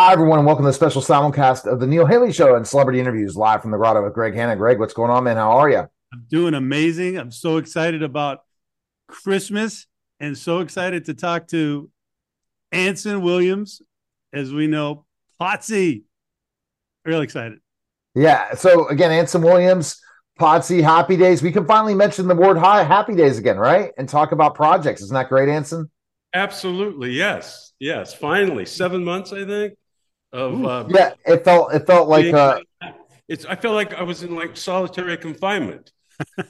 Hi, 0.00 0.12
everyone, 0.12 0.38
and 0.38 0.46
welcome 0.46 0.64
to 0.64 0.68
the 0.68 0.72
special 0.72 1.02
simulcast 1.02 1.66
of 1.66 1.80
the 1.80 1.86
Neil 1.88 2.06
Haley 2.06 2.32
Show 2.32 2.54
and 2.54 2.64
celebrity 2.64 3.00
interviews 3.00 3.34
live 3.34 3.62
from 3.62 3.72
the 3.72 3.76
grotto 3.76 4.04
with 4.04 4.14
Greg 4.14 4.32
Hanna. 4.32 4.54
Greg, 4.54 4.78
what's 4.78 4.94
going 4.94 5.10
on, 5.10 5.24
man? 5.24 5.36
How 5.36 5.50
are 5.50 5.68
you? 5.68 5.88
I'm 6.12 6.24
doing 6.30 6.54
amazing. 6.54 7.18
I'm 7.18 7.32
so 7.32 7.56
excited 7.56 8.04
about 8.04 8.44
Christmas 9.08 9.88
and 10.20 10.38
so 10.38 10.60
excited 10.60 11.06
to 11.06 11.14
talk 11.14 11.48
to 11.48 11.90
Anson 12.70 13.22
Williams, 13.22 13.82
as 14.32 14.52
we 14.52 14.68
know, 14.68 15.04
Potsie. 15.40 16.04
Really 17.04 17.24
excited. 17.24 17.58
Yeah. 18.14 18.54
So 18.54 18.86
again, 18.86 19.10
Anson 19.10 19.42
Williams, 19.42 20.00
Potsie, 20.38 20.80
Happy 20.80 21.16
Days. 21.16 21.42
We 21.42 21.50
can 21.50 21.66
finally 21.66 21.94
mention 21.94 22.28
the 22.28 22.36
word 22.36 22.56
hi, 22.56 22.84
Happy 22.84 23.16
Days 23.16 23.36
again, 23.36 23.58
right? 23.58 23.90
And 23.98 24.08
talk 24.08 24.30
about 24.30 24.54
projects. 24.54 25.02
Isn't 25.02 25.14
that 25.14 25.28
great, 25.28 25.48
Anson? 25.48 25.90
Absolutely. 26.34 27.10
Yes. 27.10 27.72
Yes. 27.80 28.14
Finally, 28.14 28.66
seven 28.66 29.02
months, 29.02 29.32
I 29.32 29.44
think 29.44 29.74
of 30.32 30.64
uh, 30.64 30.84
yeah 30.88 31.14
it 31.24 31.44
felt 31.44 31.72
it 31.74 31.86
felt 31.86 32.08
like 32.08 32.32
uh 32.34 32.60
it's 33.28 33.44
i 33.46 33.56
felt 33.56 33.74
like 33.74 33.94
i 33.94 34.02
was 34.02 34.22
in 34.22 34.34
like 34.34 34.56
solitary 34.56 35.16
confinement. 35.16 35.92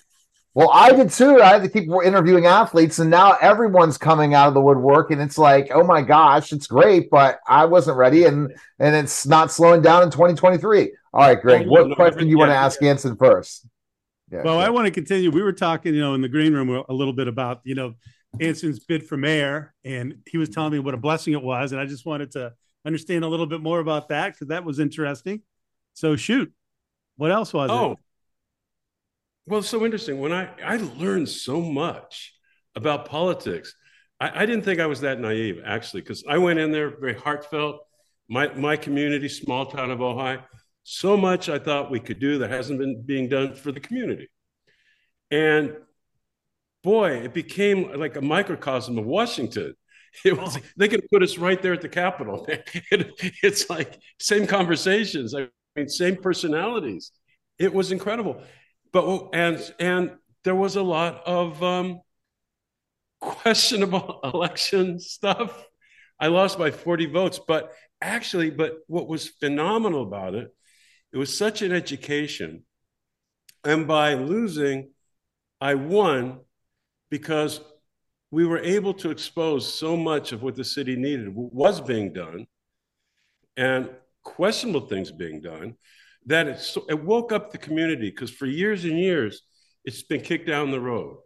Well 0.55 0.71
i 0.73 0.91
did 0.91 1.11
too. 1.11 1.41
I 1.41 1.51
had 1.51 1.63
to 1.63 1.69
keep 1.69 1.89
interviewing 2.05 2.47
athletes 2.47 2.99
and 2.99 3.09
now 3.09 3.37
everyone's 3.41 3.97
coming 3.97 4.35
out 4.35 4.49
of 4.49 4.55
the 4.55 4.61
woodwork 4.61 5.13
and 5.13 5.23
it's 5.23 5.39
like 5.39 5.71
oh 5.73 5.85
my 5.85 6.03
gosh 6.03 6.53
it's 6.53 6.67
great 6.67 7.11
but 7.11 7.39
i 7.47 7.65
wasn't 7.65 7.97
ready 7.97 8.25
and 8.25 8.53
and 8.81 8.97
it's 8.97 9.25
not 9.25 9.53
slowing 9.53 9.83
down 9.83 10.03
in 10.03 10.11
2023 10.11 10.91
all 11.13 11.21
right 11.21 11.41
greg 11.41 11.67
oh, 11.69 11.71
what 11.71 11.89
no, 11.89 11.95
question 11.95 12.23
do 12.23 12.27
you 12.27 12.33
yeah, 12.33 12.39
want 12.39 12.51
to 12.51 12.57
ask 12.57 12.81
yeah. 12.81 12.91
Anson 12.91 13.15
first? 13.15 13.69
Yeah, 14.33 14.43
well 14.43 14.59
i 14.59 14.69
want 14.69 14.87
to 14.87 14.91
continue. 14.91 15.31
We 15.31 15.43
were 15.43 15.53
talking 15.53 15.95
you 15.95 16.01
know 16.01 16.15
in 16.15 16.23
the 16.23 16.29
green 16.29 16.53
room 16.53 16.83
a 16.89 16.93
little 16.93 17.13
bit 17.13 17.29
about 17.29 17.61
you 17.63 17.77
know 17.77 17.95
anson's 18.41 18.81
bid 18.81 19.07
for 19.07 19.17
mayor 19.17 19.75
and 19.85 20.17
he 20.27 20.39
was 20.39 20.49
telling 20.49 20.73
me 20.73 20.81
what 20.81 20.93
a 20.93 20.99
blessing 20.99 21.35
it 21.35 21.43
was 21.43 21.71
and 21.71 21.81
i 21.81 21.87
just 21.87 22.05
wanted 22.05 22.33
to 22.33 22.53
understand 22.85 23.25
a 23.25 23.29
little 23.29 23.47
bit 23.47 23.61
more 23.61 23.81
about 23.81 24.09
that 24.09 24.33
because 24.33 24.49
that 24.49 24.65
was 24.65 24.79
interesting. 24.79 25.43
So 25.95 26.17
shoot, 26.17 26.53
what 27.17 27.31
else 27.31 27.53
was 27.53 27.71
it? 27.71 27.75
oh. 27.75 27.93
it? 27.93 27.99
Well, 29.47 29.63
so 29.63 29.85
interesting. 29.85 30.21
When 30.21 30.33
I 30.33 30.51
I 30.65 30.77
learned 30.77 31.29
so 31.29 31.61
much 31.61 32.35
about 32.75 33.07
politics, 33.07 33.75
I, 34.21 34.43
I 34.43 34.47
didn't 34.47 34.65
think 34.65 34.79
I 34.79 34.87
was 34.87 35.01
that 35.01 35.21
naive 35.21 35.63
actually, 35.65 36.03
because 36.03 36.23
I 36.29 36.39
went 36.39 36.59
in 36.59 36.71
there 36.71 36.91
very 36.99 37.15
heartfelt. 37.15 37.81
My 38.29 38.53
my 38.55 38.77
community, 38.77 39.29
small 39.29 39.67
town 39.67 39.91
of 39.91 40.01
Ojai, 40.01 40.43
so 40.83 41.17
much 41.17 41.49
I 41.49 41.59
thought 41.59 41.91
we 41.91 41.99
could 41.99 42.19
do 42.19 42.39
that 42.39 42.51
hasn't 42.51 42.79
been 42.79 43.03
being 43.03 43.29
done 43.29 43.55
for 43.55 43.73
the 43.73 43.81
community, 43.81 44.29
and 45.31 45.75
boy, 46.83 47.13
it 47.13 47.33
became 47.33 47.99
like 47.99 48.17
a 48.17 48.21
microcosm 48.21 48.99
of 48.99 49.07
Washington. 49.07 49.75
It 50.25 50.37
was 50.37 50.57
oh. 50.57 50.61
they 50.77 50.89
could 50.89 51.07
put 51.13 51.23
us 51.23 51.39
right 51.39 51.61
there 51.63 51.75
at 51.75 51.81
the 51.81 51.89
Capitol. 51.89 52.47
It, 52.91 53.13
it's 53.43 53.69
like 53.71 53.99
same 54.19 54.47
conversations. 54.47 55.35
I 55.35 55.49
mean, 55.77 55.89
same 55.89 56.17
personalities. 56.17 57.13
It 57.59 57.73
was 57.73 57.93
incredible, 57.93 58.43
but 58.93 59.31
and 59.33 59.75
and 59.79 60.13
there 60.45 60.55
was 60.55 60.77
a 60.77 60.83
lot 60.83 61.23
of 61.27 61.63
um, 61.63 62.01
questionable 63.21 64.21
election 64.25 64.99
stuff. 64.99 65.67
I 66.21 66.29
lost 66.29 66.59
by 66.59 66.71
40 66.71 67.07
votes, 67.07 67.41
but 67.47 67.73
actually, 68.01 68.51
but 68.51 68.79
what 68.87 69.09
was 69.09 69.29
phenomenal 69.29 70.03
about 70.03 70.35
it, 70.35 70.49
it 71.13 71.17
was 71.17 71.37
such 71.37 71.63
an 71.63 71.73
education. 71.73 72.65
And 73.65 73.87
by 73.87 74.15
losing, 74.15 74.91
I 75.61 75.75
won 75.75 76.41
because 77.11 77.61
we 78.31 78.47
were 78.47 78.59
able 78.59 78.93
to 78.95 79.11
expose 79.11 79.73
so 79.73 79.97
much 79.97 80.33
of 80.33 80.43
what 80.43 80.55
the 80.55 80.65
city 80.65 80.97
needed 80.97 81.29
was 81.35 81.81
being 81.81 82.13
done 82.13 82.47
and 83.57 83.89
questionable 84.23 84.87
things 84.87 85.11
being 85.11 85.41
done 85.41 85.75
that 86.27 86.47
it, 86.47 86.61
so, 86.61 86.85
it 86.89 87.03
woke 87.03 87.33
up 87.33 87.51
the 87.51 87.59
community 87.59 88.11
because 88.11 88.31
for 88.31 88.47
years 88.47 88.85
and 88.85 88.99
years 88.99 89.43
it's 89.85 90.03
been 90.03 90.21
kicked 90.21 90.47
down 90.47 90.71
the 90.71 90.81
road 90.81 91.17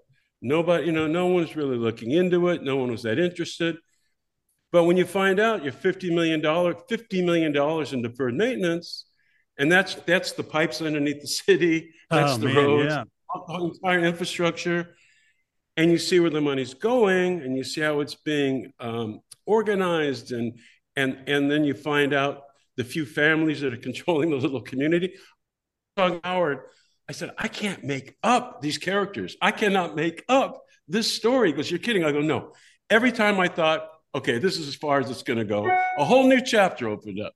nobody 0.41 0.87
you 0.87 0.93
know 0.93 1.07
no 1.07 1.27
one's 1.27 1.57
really 1.57 1.77
looking 1.77 2.13
into 2.13 2.49
it 2.49 2.63
no 2.63 2.77
one 2.77 2.91
was 2.91 3.03
that 3.03 3.19
interested 3.19 3.77
but 4.71 4.85
when 4.85 4.97
you 4.97 5.05
find 5.05 5.41
out 5.41 5.65
you're 5.65 5.73
$50 5.73 6.15
million 6.15 6.41
$50 6.41 7.25
million 7.25 7.95
in 7.95 8.03
deferred 8.03 8.35
maintenance 8.35 9.07
and 9.59 9.71
that's 9.71 9.95
that's 10.07 10.33
the 10.33 10.45
pipes 10.45 10.81
underneath 10.81 11.21
the 11.21 11.27
city 11.27 11.93
that's 12.09 12.35
oh, 12.35 12.39
the 12.39 12.47
man, 12.47 12.57
roads 12.57 12.95
yeah. 12.95 13.05
the 13.49 13.65
entire 13.65 14.05
infrastructure 14.05 14.95
and 15.77 15.91
you 15.91 15.99
see 15.99 16.21
where 16.21 16.31
the 16.31 16.41
money's 16.41 16.75
going 16.75 17.41
and 17.41 17.57
you 17.57 17.65
see 17.65 17.81
how 17.81 18.01
it's 18.01 18.15
being 18.15 18.73
um, 18.81 19.21
organized 19.47 20.33
and 20.33 20.59
and 20.97 21.19
and 21.27 21.51
then 21.51 21.65
you 21.65 21.75
find 21.75 22.13
out 22.13 22.43
the 22.77 22.85
few 22.85 23.07
families 23.07 23.61
that 23.61 23.73
are 23.73 23.77
controlling 23.89 24.31
the 24.31 24.37
little 24.37 24.61
community. 24.61 25.15
Howard 25.97 26.61
i 27.09 27.13
said 27.13 27.33
i 27.37 27.49
can't 27.49 27.85
make 27.85 28.17
up 28.23 28.63
these 28.63 28.79
characters. 28.79 29.37
I 29.43 29.51
cannot 29.51 29.95
make 29.95 30.25
up 30.29 30.63
this 30.89 31.13
story. 31.13 31.53
Because 31.53 31.71
you're 31.71 31.81
kidding. 31.81 32.05
I 32.05 32.13
go 32.13 32.21
no. 32.21 32.53
Every 32.89 33.13
time 33.13 33.39
i 33.41 33.49
thought 33.49 33.89
okay 34.15 34.39
this 34.39 34.59
is 34.59 34.69
as 34.69 34.75
far 34.75 35.01
as 35.01 35.11
it's 35.11 35.23
going 35.23 35.39
to 35.39 35.45
go 35.45 35.67
a 35.99 36.05
whole 36.05 36.27
new 36.27 36.41
chapter 36.41 36.89
opened 36.89 37.21
up 37.21 37.33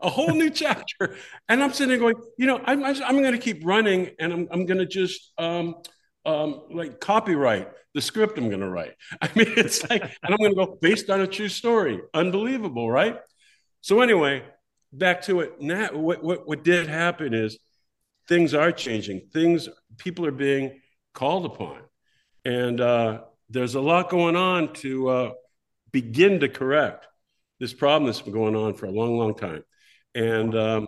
a 0.00 0.08
whole 0.08 0.32
new 0.32 0.50
chapter. 0.62 1.16
And 1.48 1.62
i'm 1.62 1.72
sitting 1.72 1.88
there 1.88 1.98
going 1.98 2.16
you 2.38 2.46
know 2.46 2.60
i'm, 2.64 2.84
I'm 2.84 3.20
going 3.22 3.32
to 3.32 3.38
keep 3.38 3.64
running 3.64 4.10
and 4.18 4.32
i'm, 4.32 4.48
I'm 4.50 4.66
going 4.66 4.78
to 4.78 4.86
just 4.86 5.32
um, 5.38 5.76
um, 6.24 6.62
like 6.70 7.00
copyright 7.00 7.68
the 7.94 8.00
script 8.00 8.36
I'm 8.38 8.48
going 8.48 8.60
to 8.60 8.68
write. 8.68 8.94
I 9.22 9.30
mean, 9.34 9.54
it's 9.56 9.88
like, 9.88 10.02
and 10.02 10.34
I'm 10.34 10.36
going 10.36 10.50
to 10.50 10.56
go 10.56 10.78
based 10.80 11.08
on 11.08 11.20
a 11.20 11.26
true 11.26 11.48
story. 11.48 12.00
Unbelievable, 12.12 12.90
right? 12.90 13.18
So 13.80 14.00
anyway, 14.00 14.42
back 14.92 15.22
to 15.22 15.40
it. 15.40 15.60
Now, 15.60 15.90
what, 15.92 16.22
what, 16.22 16.46
what 16.46 16.64
did 16.64 16.88
happen 16.88 17.32
is 17.32 17.58
things 18.28 18.52
are 18.52 18.72
changing. 18.72 19.28
Things, 19.32 19.68
people 19.98 20.26
are 20.26 20.32
being 20.32 20.80
called 21.14 21.46
upon. 21.46 21.78
And 22.44 22.80
uh, 22.80 23.22
there's 23.48 23.76
a 23.76 23.80
lot 23.80 24.10
going 24.10 24.36
on 24.36 24.72
to 24.74 25.08
uh, 25.08 25.32
begin 25.92 26.40
to 26.40 26.48
correct 26.48 27.06
this 27.60 27.72
problem 27.72 28.06
that's 28.06 28.20
been 28.20 28.32
going 28.32 28.56
on 28.56 28.74
for 28.74 28.86
a 28.86 28.90
long, 28.90 29.16
long 29.16 29.34
time. 29.34 29.62
And 30.14 30.54
um, 30.54 30.86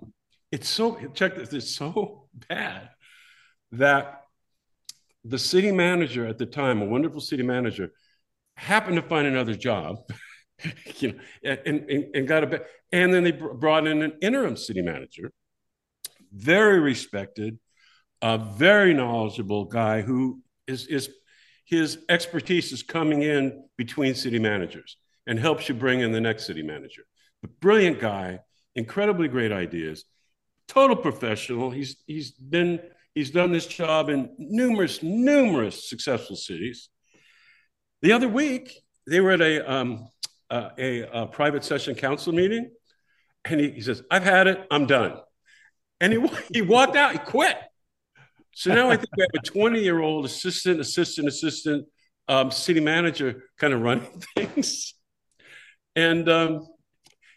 it's 0.50 0.68
so, 0.68 0.98
check 1.14 1.36
this, 1.36 1.52
it's 1.52 1.74
so 1.74 2.28
bad 2.48 2.90
that 3.72 4.25
the 5.28 5.38
city 5.38 5.72
manager 5.72 6.26
at 6.26 6.38
the 6.38 6.46
time, 6.46 6.82
a 6.82 6.84
wonderful 6.84 7.20
city 7.20 7.42
manager, 7.42 7.92
happened 8.56 8.96
to 8.96 9.02
find 9.02 9.26
another 9.26 9.54
job, 9.54 9.96
you 10.98 11.12
know, 11.12 11.18
and, 11.66 11.90
and, 11.90 12.04
and 12.14 12.28
got 12.28 12.44
a 12.44 12.46
bit. 12.46 12.66
And 12.92 13.12
then 13.12 13.24
they 13.24 13.32
brought 13.32 13.86
in 13.86 14.02
an 14.02 14.12
interim 14.22 14.56
city 14.56 14.82
manager, 14.82 15.32
very 16.32 16.80
respected, 16.80 17.58
a 18.22 18.38
very 18.38 18.94
knowledgeable 18.94 19.66
guy 19.66 20.02
who 20.02 20.42
is, 20.66 20.86
is 20.86 21.10
his 21.64 21.98
expertise 22.08 22.72
is 22.72 22.82
coming 22.82 23.22
in 23.22 23.64
between 23.76 24.14
city 24.14 24.38
managers 24.38 24.96
and 25.26 25.38
helps 25.38 25.68
you 25.68 25.74
bring 25.74 26.00
in 26.00 26.12
the 26.12 26.20
next 26.20 26.46
city 26.46 26.62
manager. 26.62 27.02
A 27.44 27.48
brilliant 27.48 28.00
guy, 28.00 28.40
incredibly 28.74 29.28
great 29.28 29.52
ideas, 29.52 30.04
total 30.68 30.96
professional. 30.96 31.70
He's 31.70 31.96
he's 32.06 32.30
been 32.32 32.80
He's 33.16 33.30
done 33.30 33.50
this 33.50 33.66
job 33.66 34.10
in 34.10 34.34
numerous, 34.36 35.02
numerous 35.02 35.88
successful 35.88 36.36
cities. 36.36 36.90
The 38.02 38.12
other 38.12 38.28
week, 38.28 38.78
they 39.06 39.20
were 39.20 39.30
at 39.30 39.40
a, 39.40 39.72
um, 39.72 40.10
uh, 40.50 40.68
a, 40.76 41.00
a, 41.00 41.26
private 41.26 41.64
session 41.64 41.94
council 41.94 42.34
meeting, 42.34 42.70
and 43.46 43.58
he, 43.58 43.70
he, 43.70 43.80
says, 43.80 44.02
I've 44.10 44.22
had 44.22 44.48
it, 44.48 44.66
I'm 44.70 44.84
done. 44.84 45.14
And 45.98 46.12
he, 46.12 46.30
he 46.52 46.60
walked 46.60 46.94
out, 46.94 47.12
he 47.12 47.18
quit. 47.18 47.56
So 48.52 48.74
now 48.74 48.90
I 48.90 48.96
think 48.96 49.08
we 49.16 49.22
have 49.22 49.42
a 49.42 49.46
20 49.46 49.80
year 49.80 49.98
old 49.98 50.26
assistant, 50.26 50.78
assistant, 50.78 51.26
assistant 51.26 51.86
um, 52.28 52.50
city 52.50 52.80
manager 52.80 53.44
kind 53.58 53.72
of 53.72 53.80
running 53.80 54.22
things. 54.36 54.92
And 55.94 56.28
um, 56.28 56.66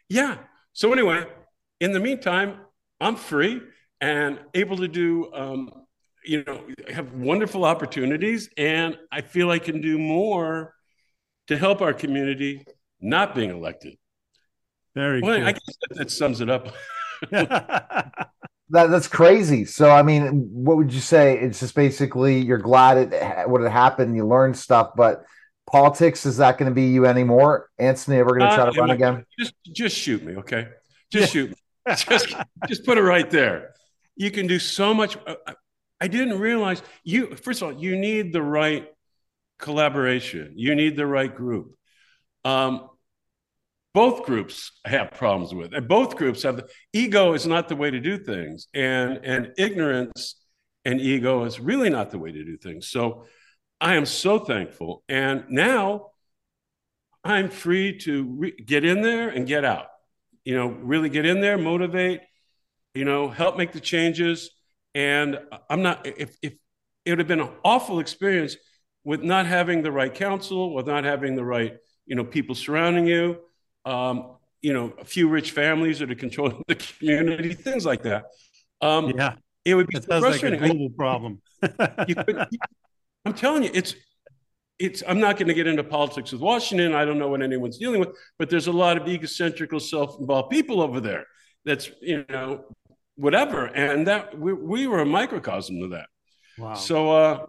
yeah, 0.10 0.40
so 0.74 0.92
anyway, 0.92 1.24
in 1.80 1.94
the 1.94 2.02
meantime, 2.02 2.58
I'm 3.00 3.16
free 3.16 3.62
and 4.01 4.40
able 4.54 4.78
to 4.78 4.88
do 4.88 5.31
um, 5.34 5.69
you 6.25 6.44
know 6.44 6.62
have 6.92 7.13
wonderful 7.13 7.66
opportunities 7.66 8.50
and 8.57 8.98
i 9.12 9.22
feel 9.22 9.50
i 9.51 9.60
can 9.60 9.81
do 9.81 9.98
more 9.98 10.74
to 11.48 11.57
help 11.57 11.81
our 11.81 11.94
community 11.94 12.63
not 13.01 13.34
being 13.34 13.50
elected. 13.50 13.98
Very 14.96 15.22
well, 15.22 15.38
cool. 15.38 15.48
i 15.48 15.51
guess 15.51 15.78
that, 15.90 15.98
that 15.98 16.12
sums 16.12 16.42
it 16.42 16.50
up. 16.50 16.74
That, 18.72 18.92
that's 18.92 19.07
crazy. 19.07 19.66
So 19.66 19.90
i 19.90 20.04
mean 20.04 20.48
what 20.54 20.78
would 20.78 20.94
you 20.94 21.00
say? 21.00 21.40
It's 21.40 21.60
just 21.60 21.74
basically 21.74 22.40
you're 22.40 22.60
glad 22.60 22.98
it 23.12 23.50
what 23.50 23.62
had 23.62 23.72
happened 23.72 24.16
you 24.16 24.28
learned 24.28 24.56
stuff 24.56 24.92
but 24.96 25.25
politics 25.66 26.28
is 26.28 26.38
that 26.38 26.60
going 26.60 26.69
to 26.69 26.75
be 26.75 26.86
you 26.86 27.07
anymore? 27.07 27.72
Anthony 27.80 28.18
ever 28.18 28.30
going 28.30 28.48
to 28.48 28.56
try 28.56 28.66
uh, 28.66 28.72
to 28.72 28.80
run 28.80 28.92
again? 28.92 29.25
just 29.40 29.56
just 29.72 29.98
shoot 29.98 30.24
me 30.24 30.36
okay? 30.36 30.68
Just 31.12 31.34
shoot 31.34 31.50
me. 31.50 31.56
Just 31.96 32.36
just 32.68 32.86
put 32.86 33.00
it 33.00 33.01
right 33.01 33.28
there 33.31 33.72
you 34.19 34.30
can 34.30 34.45
do 34.45 34.60
so 34.60 34.94
much. 34.94 35.18
Uh, 35.25 35.36
uh, 35.48 35.54
I 36.00 36.07
didn't 36.07 36.39
realize 36.39 36.83
you, 37.04 37.36
first 37.36 37.62
of 37.62 37.69
all, 37.69 37.81
you 37.81 37.98
need 37.98 38.31
the 38.31 38.44
right 38.44 38.88
collaboration, 39.57 40.54
you 40.56 40.75
need 40.75 40.95
the 40.95 41.07
right 41.07 41.33
group. 41.33 41.74
Um, 42.45 42.89
both 43.94 44.24
groups 44.24 44.71
have 44.86 45.12
problems 45.12 45.54
with, 45.54 45.74
and 45.74 45.88
both 45.88 46.16
groups 46.16 46.44
have 46.44 46.57
the 46.57 46.69
ego 46.94 47.33
is 47.33 47.48
not 47.48 47.69
the 47.69 47.75
way 47.75 47.89
to 47.89 48.00
do 48.00 48.18
things, 48.18 48.68
and 48.74 49.19
and 49.24 49.54
ignorance 49.57 50.36
and 50.86 51.01
ego 51.01 51.44
is 51.45 51.60
really 51.60 51.89
not 51.89 52.12
the 52.12 52.19
way 52.19 52.31
to 52.31 52.45
do 52.45 52.56
things. 52.57 52.88
So, 52.88 53.25
I 53.81 53.95
am 53.95 54.06
so 54.06 54.39
thankful, 54.39 55.04
and 55.10 55.45
now 55.50 56.12
I'm 57.24 57.50
free 57.50 57.98
to 58.00 58.36
re- 58.38 58.63
get 58.63 58.86
in 58.86 59.01
there 59.01 59.30
and 59.30 59.48
get 59.48 59.65
out. 59.65 59.88
You 60.45 60.56
know, 60.56 60.68
really 60.68 61.10
get 61.10 61.25
in 61.25 61.42
there, 61.42 61.57
motivate, 61.57 62.22
you 62.94 63.06
know, 63.06 63.30
help 63.30 63.57
make 63.57 63.71
the 63.71 63.80
changes. 63.80 64.51
And 64.95 65.39
I'm 65.69 65.81
not, 65.81 66.06
if, 66.06 66.38
if 66.41 66.53
it 67.06 67.12
would 67.12 67.19
have 67.19 67.27
been 67.27 67.41
an 67.41 67.50
awful 67.63 68.00
experience 68.00 68.56
with 69.03 69.24
not 69.24 69.45
having 69.45 69.83
the 69.83 69.91
right 69.91 70.13
counsel, 70.13 70.74
with 70.74 70.88
not 70.88 71.03
having 71.03 71.36
the 71.36 71.44
right, 71.44 71.77
you 72.06 72.15
know, 72.15 72.24
people 72.24 72.56
surrounding 72.56 73.06
you, 73.06 73.38
um, 73.86 74.36
you 74.62 74.74
know, 74.74 74.94
a 75.00 75.06
few 75.06 75.30
rich 75.30 75.51
families 75.51 76.00
that 76.00 76.12
are 76.12 76.15
controlling 76.15 76.63
the 76.68 76.75
community, 76.75 77.53
things 77.53 77.86
like 77.86 78.03
that. 78.03 78.25
Um, 78.81 79.12
yeah. 79.15 79.36
It 79.65 79.75
would 79.75 79.88
be 79.88 80.00
frustrating. 80.00 80.62
Like 80.62 80.71
a 80.71 80.74
global 80.74 80.89
problem. 80.95 81.41
could, 81.62 82.47
I'm 83.25 83.33
telling 83.33 83.63
you, 83.63 83.71
it's 83.74 83.95
it's 84.80 85.03
i'm 85.07 85.19
not 85.19 85.36
going 85.36 85.47
to 85.47 85.53
get 85.53 85.68
into 85.68 85.83
politics 85.83 86.31
with 86.31 86.41
washington 86.41 86.95
i 86.95 87.03
don't 87.03 87.19
know 87.19 87.27
what 87.27 87.41
anyone's 87.41 87.77
dealing 87.77 88.00
with 88.00 88.09
but 88.39 88.50
there's 88.50 88.68
a 88.68 88.71
lot 88.71 88.97
of 88.97 89.03
egocentrical 89.03 89.81
self-involved 89.81 90.50
people 90.50 90.81
over 90.81 91.00
there 91.00 91.25
that's 91.66 91.90
you 92.02 92.26
know 92.30 92.66
whatever. 93.16 93.66
And 93.66 94.08
that 94.08 94.38
we, 94.38 94.54
we 94.54 94.88
were 94.88 95.00
a 95.00 95.06
microcosm 95.06 95.82
of 95.84 95.92
that. 95.92 96.08
Wow. 96.58 96.74
So 96.74 97.12
uh 97.12 97.46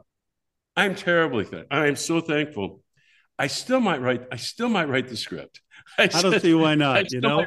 i'm 0.77 0.95
terribly 0.95 1.45
thankful 1.45 1.77
i'm 1.77 1.97
so 1.97 2.21
thankful. 2.21 2.83
I 3.39 3.47
still 3.49 3.81
might 3.81 4.01
write 4.01 4.23
i 4.31 4.37
still 4.37 4.69
might 4.69 4.89
write 4.89 5.09
the 5.09 5.17
script. 5.17 5.61
I, 5.99 6.05
I 6.05 6.23
don't 6.23 6.41
see 6.41 6.55
why 6.55 6.75
not 6.75 7.11
you 7.13 7.21
know? 7.21 7.39
might, 7.39 7.47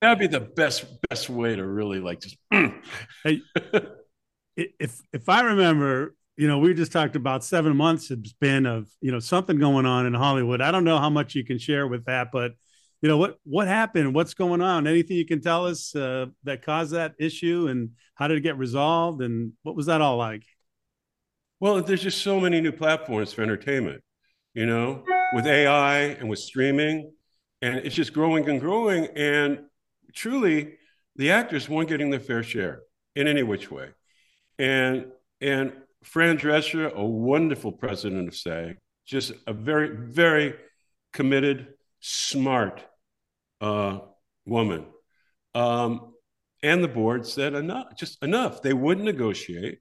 that'd 0.00 0.18
be 0.18 0.26
the 0.26 0.40
best 0.40 0.84
best 1.08 1.30
way 1.30 1.54
to 1.54 1.64
really 1.64 2.00
like 2.00 2.20
just 2.20 2.36
hey, 3.24 3.42
if 4.56 5.00
if 5.12 5.28
i 5.28 5.42
remember 5.42 6.14
you 6.36 6.48
know, 6.48 6.58
we 6.58 6.74
just 6.74 6.92
talked 6.92 7.16
about 7.16 7.44
seven 7.44 7.76
months 7.76 8.10
it's 8.10 8.32
been 8.32 8.66
of, 8.66 8.88
you 9.00 9.12
know, 9.12 9.20
something 9.20 9.58
going 9.58 9.86
on 9.86 10.06
in 10.06 10.14
Hollywood. 10.14 10.60
I 10.60 10.70
don't 10.70 10.84
know 10.84 10.98
how 10.98 11.10
much 11.10 11.34
you 11.34 11.44
can 11.44 11.58
share 11.58 11.86
with 11.86 12.06
that, 12.06 12.28
but 12.32 12.52
you 13.04 13.08
know, 13.08 13.18
what, 13.18 13.38
what 13.44 13.68
happened? 13.68 14.14
What's 14.14 14.32
going 14.32 14.62
on? 14.62 14.86
Anything 14.86 15.18
you 15.18 15.26
can 15.26 15.42
tell 15.42 15.66
us 15.66 15.94
uh, 15.94 16.24
that 16.44 16.64
caused 16.64 16.92
that 16.92 17.12
issue 17.18 17.68
and 17.68 17.90
how 18.14 18.28
did 18.28 18.38
it 18.38 18.40
get 18.40 18.56
resolved? 18.56 19.20
And 19.20 19.52
what 19.62 19.76
was 19.76 19.84
that 19.86 20.00
all 20.00 20.16
like? 20.16 20.42
Well, 21.60 21.82
there's 21.82 22.02
just 22.02 22.22
so 22.22 22.40
many 22.40 22.62
new 22.62 22.72
platforms 22.72 23.34
for 23.34 23.42
entertainment, 23.42 24.02
you 24.54 24.64
know, 24.64 25.04
with 25.34 25.46
AI 25.46 25.98
and 25.98 26.30
with 26.30 26.38
streaming, 26.38 27.12
and 27.60 27.76
it's 27.76 27.94
just 27.94 28.14
growing 28.14 28.48
and 28.48 28.58
growing. 28.58 29.08
And 29.14 29.64
truly, 30.14 30.78
the 31.16 31.30
actors 31.30 31.68
weren't 31.68 31.90
getting 31.90 32.08
their 32.08 32.20
fair 32.20 32.42
share 32.42 32.84
in 33.14 33.28
any 33.28 33.42
which 33.42 33.70
way. 33.70 33.90
And 34.58 35.08
and 35.42 35.74
Fran 36.04 36.38
Drescher, 36.38 36.90
a 36.90 37.04
wonderful 37.04 37.72
president 37.72 38.28
of 38.28 38.34
SAG, 38.34 38.78
just 39.04 39.32
a 39.46 39.52
very, 39.52 39.94
very 39.94 40.54
committed, 41.12 41.74
smart 42.00 42.82
uh, 43.64 43.98
woman. 44.44 44.86
Um, 45.54 46.14
and 46.62 46.82
the 46.82 46.88
board 46.88 47.26
said 47.26 47.54
enough, 47.54 47.86
just 47.96 48.22
enough. 48.22 48.62
They 48.62 48.72
wouldn't 48.72 49.04
negotiate. 49.04 49.78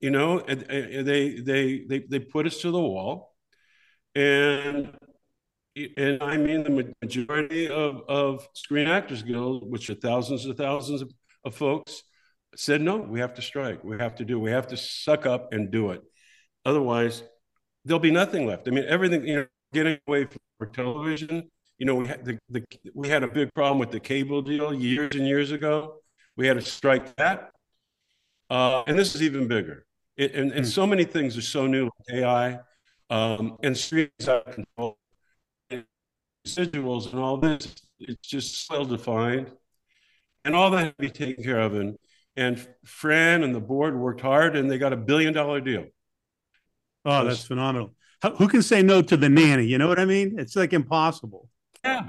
You 0.00 0.10
know, 0.10 0.40
and, 0.40 0.62
and 0.70 1.06
they, 1.06 1.40
they 1.40 1.84
they 1.88 1.98
they 2.10 2.20
put 2.20 2.46
us 2.46 2.56
to 2.62 2.70
the 2.70 2.80
wall, 2.80 3.34
and 4.14 4.96
and 5.96 6.22
I 6.22 6.36
mean 6.36 6.62
the 6.64 6.94
majority 7.02 7.68
of, 7.68 8.02
of 8.08 8.48
Screen 8.54 8.88
Actors 8.88 9.22
Guild, 9.22 9.70
which 9.70 9.90
are 9.90 9.94
thousands 9.94 10.46
and 10.46 10.56
thousands 10.56 11.02
of, 11.02 11.12
of 11.44 11.54
folks, 11.54 12.02
said, 12.56 12.80
no, 12.80 12.96
we 12.96 13.20
have 13.20 13.34
to 13.34 13.42
strike. 13.42 13.84
We 13.84 13.98
have 13.98 14.14
to 14.16 14.24
do, 14.24 14.40
we 14.40 14.50
have 14.50 14.68
to 14.68 14.76
suck 14.76 15.26
up 15.26 15.52
and 15.52 15.70
do 15.70 15.90
it. 15.90 16.00
Otherwise, 16.64 17.22
there'll 17.84 18.00
be 18.00 18.10
nothing 18.10 18.46
left. 18.46 18.68
I 18.68 18.72
mean, 18.72 18.84
everything, 18.88 19.26
you 19.26 19.36
know, 19.36 19.46
getting 19.72 19.98
away 20.08 20.26
from 20.58 20.72
television, 20.72 21.50
you 21.80 21.86
know, 21.86 21.94
we 21.94 22.06
had, 22.06 22.24
the, 22.26 22.38
the, 22.50 22.62
we 22.94 23.08
had 23.08 23.22
a 23.22 23.26
big 23.26 23.52
problem 23.54 23.78
with 23.78 23.90
the 23.90 23.98
cable 23.98 24.42
deal 24.42 24.72
years 24.74 25.16
and 25.16 25.26
years 25.26 25.50
ago. 25.50 25.94
We 26.36 26.46
had 26.46 26.58
to 26.58 26.62
strike 26.62 27.16
that. 27.16 27.52
Uh, 28.50 28.82
and 28.86 28.98
this 28.98 29.14
is 29.14 29.22
even 29.22 29.48
bigger. 29.48 29.86
It, 30.18 30.34
and, 30.34 30.52
and 30.52 30.66
hmm. 30.66 30.70
so 30.70 30.86
many 30.86 31.04
things 31.04 31.38
are 31.38 31.42
so 31.42 31.66
new, 31.66 31.84
like 31.84 32.20
AI 32.20 32.58
um, 33.08 33.56
and 33.62 33.74
streams 33.76 34.28
out 34.28 34.46
of 34.46 34.54
control, 34.54 34.98
and 35.70 35.84
residuals 36.46 37.10
and 37.12 37.18
all 37.18 37.38
this. 37.38 37.74
It's 37.98 38.28
just 38.28 38.70
well 38.70 38.84
defined. 38.84 39.50
And 40.44 40.54
all 40.54 40.70
that 40.70 40.78
had 40.84 40.98
to 40.98 41.02
be 41.02 41.10
taken 41.10 41.42
care 41.42 41.60
of. 41.60 41.74
And 41.74 41.96
and 42.36 42.66
Fran 42.84 43.42
and 43.42 43.54
the 43.54 43.60
board 43.60 43.98
worked 43.98 44.20
hard 44.20 44.54
and 44.54 44.70
they 44.70 44.76
got 44.76 44.92
a 44.92 44.98
billion 44.98 45.32
dollar 45.32 45.60
deal. 45.60 45.86
Oh, 47.06 47.24
that's 47.24 47.44
phenomenal. 47.44 47.94
How, 48.20 48.34
who 48.34 48.48
can 48.48 48.62
say 48.62 48.82
no 48.82 49.00
to 49.00 49.16
the 49.16 49.28
nanny? 49.30 49.64
You 49.64 49.78
know 49.78 49.88
what 49.88 49.98
I 49.98 50.04
mean? 50.04 50.38
It's 50.38 50.54
like 50.56 50.74
impossible. 50.74 51.48
Yeah. 51.84 52.06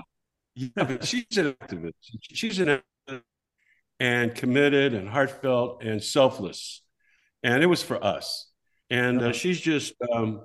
Yeah, 0.55 0.67
but 0.75 1.05
she's 1.05 1.37
an 1.37 1.53
activist. 1.53 1.93
She's 2.21 2.59
an 2.59 2.67
activist 2.67 3.21
and 3.99 4.35
committed 4.35 4.93
and 4.93 5.07
heartfelt 5.07 5.83
and 5.83 6.03
selfless. 6.03 6.81
And 7.43 7.63
it 7.63 7.67
was 7.67 7.81
for 7.81 8.03
us. 8.03 8.49
And 8.89 9.21
uh, 9.21 9.31
she's 9.31 9.61
just, 9.61 9.93
um, 10.13 10.41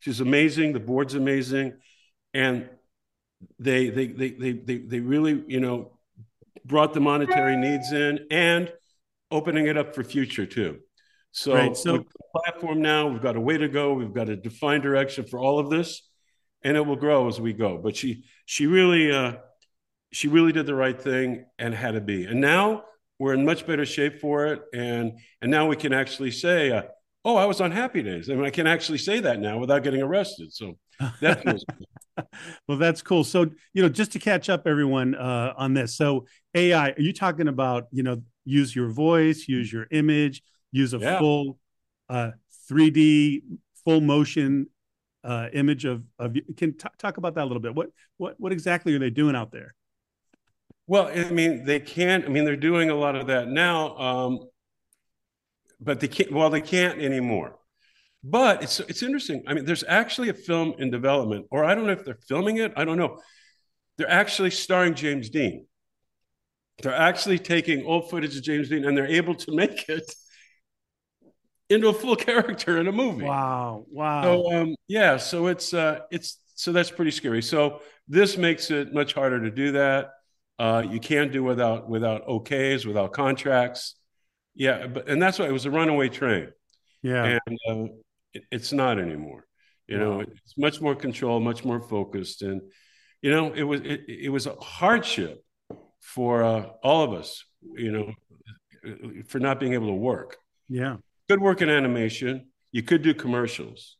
she's 0.00 0.20
amazing. 0.20 0.72
The 0.74 0.80
board's 0.80 1.14
amazing. 1.14 1.74
And 2.32 2.68
they, 3.58 3.90
they, 3.90 4.06
they, 4.06 4.30
they, 4.30 4.52
they, 4.52 4.78
they 4.78 5.00
really, 5.00 5.42
you 5.48 5.60
know, 5.60 5.98
brought 6.64 6.94
the 6.94 7.00
monetary 7.00 7.56
needs 7.56 7.92
in 7.92 8.26
and 8.30 8.72
opening 9.30 9.66
it 9.66 9.76
up 9.76 9.94
for 9.94 10.04
future 10.04 10.46
too. 10.46 10.78
So, 11.32 11.54
right, 11.54 11.76
so 11.76 12.04
platform 12.34 12.80
now, 12.80 13.08
we've 13.08 13.22
got 13.22 13.36
a 13.36 13.40
way 13.40 13.58
to 13.58 13.68
go. 13.68 13.92
We've 13.94 14.14
got 14.14 14.28
a 14.28 14.36
defined 14.36 14.82
direction 14.82 15.24
for 15.24 15.38
all 15.38 15.58
of 15.58 15.70
this, 15.70 16.07
and 16.62 16.76
it 16.76 16.80
will 16.80 16.96
grow 16.96 17.28
as 17.28 17.40
we 17.40 17.52
go. 17.52 17.78
But 17.78 17.96
she 17.96 18.24
she 18.46 18.66
really 18.66 19.12
uh, 19.12 19.34
she 20.12 20.28
really 20.28 20.52
did 20.52 20.66
the 20.66 20.74
right 20.74 21.00
thing 21.00 21.46
and 21.58 21.74
had 21.74 21.92
to 21.92 22.00
be. 22.00 22.24
And 22.24 22.40
now 22.40 22.84
we're 23.18 23.34
in 23.34 23.44
much 23.44 23.66
better 23.66 23.84
shape 23.84 24.20
for 24.20 24.46
it. 24.46 24.62
And 24.72 25.18
and 25.42 25.50
now 25.50 25.66
we 25.66 25.76
can 25.76 25.92
actually 25.92 26.30
say, 26.30 26.70
uh, 26.70 26.82
"Oh, 27.24 27.36
I 27.36 27.44
was 27.44 27.60
on 27.60 27.70
Happy 27.70 28.02
Days," 28.02 28.30
I 28.30 28.34
mean, 28.34 28.44
I 28.44 28.50
can 28.50 28.66
actually 28.66 28.98
say 28.98 29.20
that 29.20 29.40
now 29.40 29.58
without 29.58 29.82
getting 29.82 30.02
arrested. 30.02 30.52
So 30.52 30.78
that 31.20 31.42
feels. 31.42 31.64
well, 32.68 32.78
that's 32.78 33.02
cool. 33.02 33.24
So 33.24 33.50
you 33.72 33.82
know, 33.82 33.88
just 33.88 34.12
to 34.12 34.18
catch 34.18 34.48
up, 34.48 34.66
everyone 34.66 35.14
uh, 35.14 35.54
on 35.56 35.74
this. 35.74 35.96
So 35.96 36.26
AI, 36.54 36.90
are 36.90 37.00
you 37.00 37.12
talking 37.12 37.48
about 37.48 37.86
you 37.92 38.02
know 38.02 38.22
use 38.44 38.74
your 38.74 38.88
voice, 38.88 39.46
use 39.46 39.72
your 39.72 39.86
image, 39.90 40.42
use 40.72 40.94
a 40.94 40.98
yeah. 40.98 41.18
full 41.18 41.58
uh, 42.08 42.30
3D 42.70 43.42
full 43.84 44.00
motion 44.00 44.66
uh, 45.28 45.48
image 45.52 45.84
of 45.84 46.02
of 46.18 46.34
you. 46.34 46.42
Can 46.56 46.72
t- 46.72 46.88
talk 46.98 47.18
about 47.18 47.34
that 47.34 47.42
a 47.44 47.48
little 47.48 47.60
bit. 47.60 47.74
What 47.74 47.90
what 48.16 48.34
what 48.38 48.50
exactly 48.50 48.94
are 48.94 48.98
they 48.98 49.10
doing 49.10 49.36
out 49.36 49.52
there? 49.52 49.74
Well, 50.86 51.08
I 51.08 51.30
mean, 51.30 51.64
they 51.64 51.80
can't. 51.80 52.24
I 52.24 52.28
mean, 52.28 52.46
they're 52.46 52.56
doing 52.56 52.88
a 52.88 52.94
lot 52.94 53.14
of 53.14 53.26
that 53.26 53.48
now, 53.48 53.96
um, 53.98 54.48
but 55.80 56.00
they 56.00 56.08
can't. 56.08 56.32
Well, 56.32 56.48
they 56.48 56.62
can't 56.62 56.98
anymore. 56.98 57.58
But 58.24 58.62
it's 58.62 58.80
it's 58.80 59.02
interesting. 59.02 59.44
I 59.46 59.52
mean, 59.52 59.66
there's 59.66 59.84
actually 59.86 60.30
a 60.30 60.34
film 60.34 60.74
in 60.78 60.90
development, 60.90 61.46
or 61.50 61.62
I 61.62 61.74
don't 61.74 61.86
know 61.86 61.92
if 61.92 62.06
they're 62.06 62.18
filming 62.26 62.56
it. 62.56 62.72
I 62.74 62.86
don't 62.86 62.96
know. 62.96 63.20
They're 63.98 64.10
actually 64.10 64.50
starring 64.50 64.94
James 64.94 65.28
Dean. 65.28 65.66
They're 66.82 66.94
actually 66.94 67.38
taking 67.38 67.84
old 67.84 68.08
footage 68.08 68.36
of 68.36 68.44
James 68.44 68.68
Dean 68.68 68.84
and 68.84 68.96
they're 68.96 69.06
able 69.06 69.34
to 69.34 69.52
make 69.54 69.88
it 69.88 70.04
into 71.70 71.88
a 71.88 71.92
full 71.92 72.16
character 72.28 72.78
in 72.78 72.88
a 72.88 72.92
movie. 72.92 73.24
Wow. 73.24 73.86
Wow. 73.90 74.22
So 74.22 74.52
um, 74.52 74.74
yeah, 74.86 75.16
so 75.16 75.46
it's 75.46 75.74
uh 75.74 76.00
it's 76.10 76.38
so 76.54 76.72
that's 76.72 76.90
pretty 76.90 77.12
scary. 77.12 77.42
So 77.42 77.80
this 78.08 78.36
makes 78.36 78.70
it 78.70 78.92
much 78.92 79.14
harder 79.14 79.40
to 79.42 79.50
do 79.50 79.72
that. 79.72 80.10
Uh, 80.58 80.82
you 80.90 80.98
can't 80.98 81.30
do 81.30 81.44
without 81.44 81.88
without 81.88 82.26
OKs, 82.26 82.84
without 82.84 83.12
contracts. 83.12 83.94
Yeah, 84.54 84.88
but 84.88 85.08
and 85.08 85.22
that's 85.22 85.38
why 85.38 85.46
it 85.46 85.52
was 85.52 85.66
a 85.66 85.70
runaway 85.70 86.08
train. 86.08 86.48
Yeah. 87.02 87.38
And 87.46 87.58
uh, 87.70 87.92
it, 88.34 88.44
it's 88.50 88.72
not 88.72 88.98
anymore. 88.98 89.46
You 89.86 89.98
wow. 89.98 90.04
know, 90.04 90.20
it's 90.20 90.58
much 90.58 90.80
more 90.80 90.94
control, 90.94 91.40
much 91.40 91.64
more 91.64 91.80
focused, 91.80 92.42
and 92.42 92.60
you 93.22 93.30
know, 93.30 93.52
it 93.52 93.62
was 93.62 93.80
it, 93.82 94.02
it 94.08 94.28
was 94.30 94.46
a 94.46 94.54
hardship 94.56 95.44
for 96.00 96.42
uh, 96.42 96.66
all 96.82 97.04
of 97.04 97.12
us, 97.12 97.44
you 97.74 97.92
know, 97.92 98.12
for 99.28 99.38
not 99.38 99.60
being 99.60 99.74
able 99.74 99.86
to 99.86 99.94
work. 99.94 100.36
Yeah. 100.68 100.96
Good 101.28 101.40
work 101.40 101.60
in 101.60 101.68
animation. 101.68 102.46
You 102.72 102.82
could 102.82 103.02
do 103.02 103.14
commercials. 103.14 103.96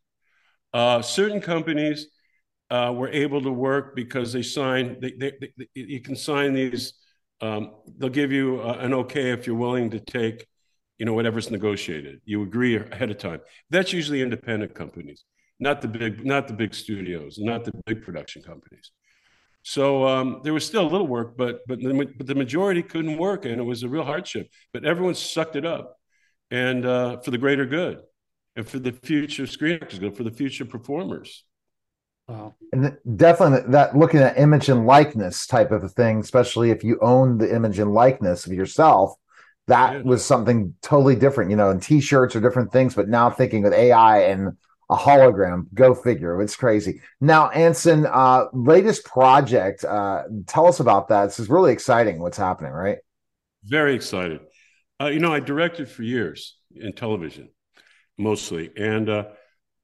Uh, 0.72 1.02
certain 1.02 1.40
companies 1.40 2.08
uh, 2.70 2.92
were 2.94 3.08
able 3.08 3.42
to 3.42 3.50
work 3.50 3.94
because 3.94 4.32
they 4.32 4.42
sign, 4.42 4.98
they, 5.00 5.12
they, 5.12 5.32
they, 5.40 5.68
you 5.74 6.00
can 6.00 6.16
sign 6.16 6.54
these, 6.54 6.94
um, 7.40 7.72
they'll 7.98 8.08
give 8.08 8.32
you 8.32 8.60
uh, 8.60 8.78
an 8.80 8.94
okay 8.94 9.30
if 9.30 9.46
you're 9.46 9.56
willing 9.56 9.90
to 9.90 10.00
take, 10.00 10.46
you 10.98 11.06
know, 11.06 11.12
whatever's 11.12 11.50
negotiated. 11.50 12.20
You 12.24 12.42
agree 12.42 12.76
ahead 12.76 13.10
of 13.10 13.18
time. 13.18 13.40
That's 13.70 13.92
usually 13.92 14.22
independent 14.22 14.74
companies, 14.74 15.24
not 15.60 15.80
the 15.82 15.88
big, 15.88 16.24
not 16.24 16.48
the 16.48 16.54
big 16.54 16.74
studios, 16.74 17.38
not 17.38 17.64
the 17.64 17.72
big 17.86 18.02
production 18.02 18.42
companies. 18.42 18.90
So 19.62 20.06
um, 20.06 20.40
there 20.44 20.54
was 20.54 20.64
still 20.64 20.82
a 20.86 20.88
little 20.88 21.06
work, 21.06 21.36
but 21.36 21.60
but 21.66 21.78
the, 21.80 22.08
but 22.16 22.26
the 22.26 22.34
majority 22.34 22.82
couldn't 22.82 23.18
work, 23.18 23.44
and 23.44 23.60
it 23.60 23.64
was 23.64 23.82
a 23.82 23.88
real 23.88 24.04
hardship. 24.04 24.48
But 24.72 24.84
everyone 24.86 25.14
sucked 25.14 25.56
it 25.56 25.66
up, 25.66 25.97
and 26.50 26.84
uh, 26.86 27.18
for 27.18 27.30
the 27.30 27.38
greater 27.38 27.66
good, 27.66 28.02
and 28.56 28.66
for 28.66 28.78
the 28.78 28.92
future 28.92 29.46
screen 29.46 29.78
actors, 29.80 29.98
good 29.98 30.16
for 30.16 30.24
the 30.24 30.30
future 30.30 30.64
performers. 30.64 31.44
Wow. 32.26 32.54
And 32.72 32.96
definitely 33.16 33.70
that 33.72 33.96
looking 33.96 34.20
at 34.20 34.38
image 34.38 34.68
and 34.68 34.86
likeness 34.86 35.46
type 35.46 35.70
of 35.72 35.82
a 35.82 35.88
thing, 35.88 36.20
especially 36.20 36.70
if 36.70 36.84
you 36.84 36.98
own 37.00 37.38
the 37.38 37.54
image 37.54 37.78
and 37.78 37.94
likeness 37.94 38.46
of 38.46 38.52
yourself, 38.52 39.14
that 39.66 39.94
yeah. 39.94 40.02
was 40.02 40.24
something 40.24 40.74
totally 40.82 41.16
different, 41.16 41.50
you 41.50 41.56
know, 41.56 41.70
and 41.70 41.82
t-shirts 41.82 42.36
or 42.36 42.40
different 42.40 42.70
things, 42.70 42.94
but 42.94 43.08
now 43.08 43.30
thinking 43.30 43.62
with 43.62 43.72
AI 43.72 44.22
and 44.24 44.56
a 44.90 44.96
hologram. 44.96 45.66
Go 45.74 45.94
figure. 45.94 46.40
It's 46.40 46.56
crazy. 46.56 47.00
Now, 47.20 47.50
Anson, 47.50 48.06
uh, 48.06 48.46
latest 48.52 49.04
project. 49.04 49.84
Uh, 49.84 50.22
tell 50.46 50.66
us 50.66 50.80
about 50.80 51.08
that. 51.08 51.26
This 51.26 51.38
is 51.38 51.48
really 51.48 51.72
exciting. 51.72 52.20
What's 52.20 52.38
happening, 52.38 52.72
right? 52.72 52.98
Very 53.64 53.94
excited. 53.94 54.40
Uh, 55.00 55.06
you 55.06 55.20
know, 55.20 55.32
I 55.32 55.40
directed 55.40 55.88
for 55.88 56.02
years 56.02 56.56
in 56.74 56.92
television, 56.92 57.50
mostly, 58.16 58.70
and 58.76 59.08
uh, 59.08 59.24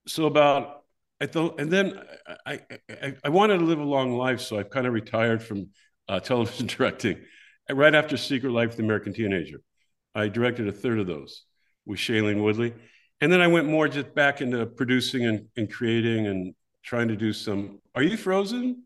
so 0.06 0.26
about 0.26 0.82
I 1.20 1.26
thought, 1.26 1.60
and 1.60 1.70
then 1.70 2.00
I, 2.44 2.60
I, 2.90 3.14
I 3.24 3.28
wanted 3.28 3.58
to 3.58 3.64
live 3.64 3.78
a 3.78 3.84
long 3.84 4.16
life, 4.16 4.40
so 4.40 4.58
I've 4.58 4.70
kind 4.70 4.86
of 4.86 4.92
retired 4.92 5.42
from 5.42 5.68
uh, 6.08 6.20
television 6.30 6.66
directing. 6.66 7.20
Right 7.70 7.94
after 7.94 8.16
Secret 8.16 8.50
Life 8.50 8.70
of 8.70 8.76
the 8.76 8.82
American 8.82 9.14
Teenager, 9.14 9.60
I 10.14 10.28
directed 10.28 10.68
a 10.68 10.72
third 10.72 10.98
of 10.98 11.06
those 11.06 11.44
with 11.86 11.98
Shailene 11.98 12.42
Woodley 12.42 12.74
and 13.20 13.32
then 13.32 13.40
I 13.40 13.46
went 13.46 13.66
more 13.66 13.88
just 13.88 14.14
back 14.14 14.40
into 14.40 14.66
producing 14.66 15.24
and, 15.24 15.46
and 15.56 15.72
creating 15.72 16.26
and 16.26 16.54
trying 16.82 17.08
to 17.08 17.16
do 17.16 17.32
some. 17.32 17.80
Are 17.94 18.02
you 18.02 18.16
frozen? 18.16 18.82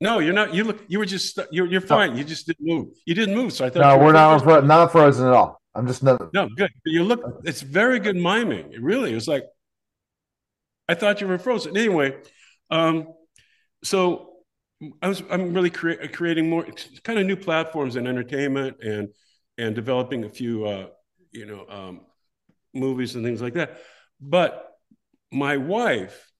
No, 0.00 0.20
you're 0.20 0.32
not. 0.32 0.54
You 0.54 0.64
look. 0.64 0.84
You 0.86 0.98
were 0.98 1.06
just. 1.06 1.38
You're. 1.50 1.66
You're 1.66 1.80
fine. 1.80 2.16
You 2.16 2.24
just 2.24 2.46
didn't 2.46 2.66
move. 2.66 2.88
You 3.04 3.14
didn't 3.14 3.34
move. 3.34 3.52
So 3.52 3.66
I 3.66 3.70
thought. 3.70 3.80
No, 3.80 4.04
we're 4.04 4.12
not. 4.12 4.42
Fro- 4.42 4.60
not 4.60 4.92
frozen 4.92 5.26
at 5.26 5.32
all. 5.32 5.60
I'm 5.74 5.86
just 5.86 6.02
not. 6.02 6.32
No, 6.32 6.48
good. 6.56 6.70
You 6.84 7.02
look. 7.02 7.42
It's 7.44 7.62
very 7.62 7.98
good 7.98 8.16
miming. 8.16 8.72
It 8.72 8.80
really. 8.80 9.12
It 9.12 9.16
was 9.16 9.28
like. 9.28 9.44
I 10.88 10.94
thought 10.94 11.20
you 11.20 11.26
were 11.26 11.38
frozen. 11.38 11.76
Anyway, 11.76 12.16
um, 12.70 13.08
so 13.82 14.34
I 15.02 15.08
was. 15.08 15.22
I'm 15.30 15.52
really 15.52 15.70
cre- 15.70 16.06
creating 16.12 16.48
more 16.48 16.64
kind 17.02 17.18
of 17.18 17.26
new 17.26 17.36
platforms 17.36 17.96
in 17.96 18.06
entertainment 18.06 18.76
and 18.82 19.08
and 19.56 19.74
developing 19.74 20.24
a 20.24 20.28
few. 20.28 20.64
Uh, 20.64 20.86
you 21.32 21.46
know, 21.46 21.66
um, 21.68 22.00
movies 22.74 23.14
and 23.14 23.24
things 23.24 23.42
like 23.42 23.54
that. 23.54 23.78
But 24.20 24.64
my 25.32 25.56
wife, 25.56 26.30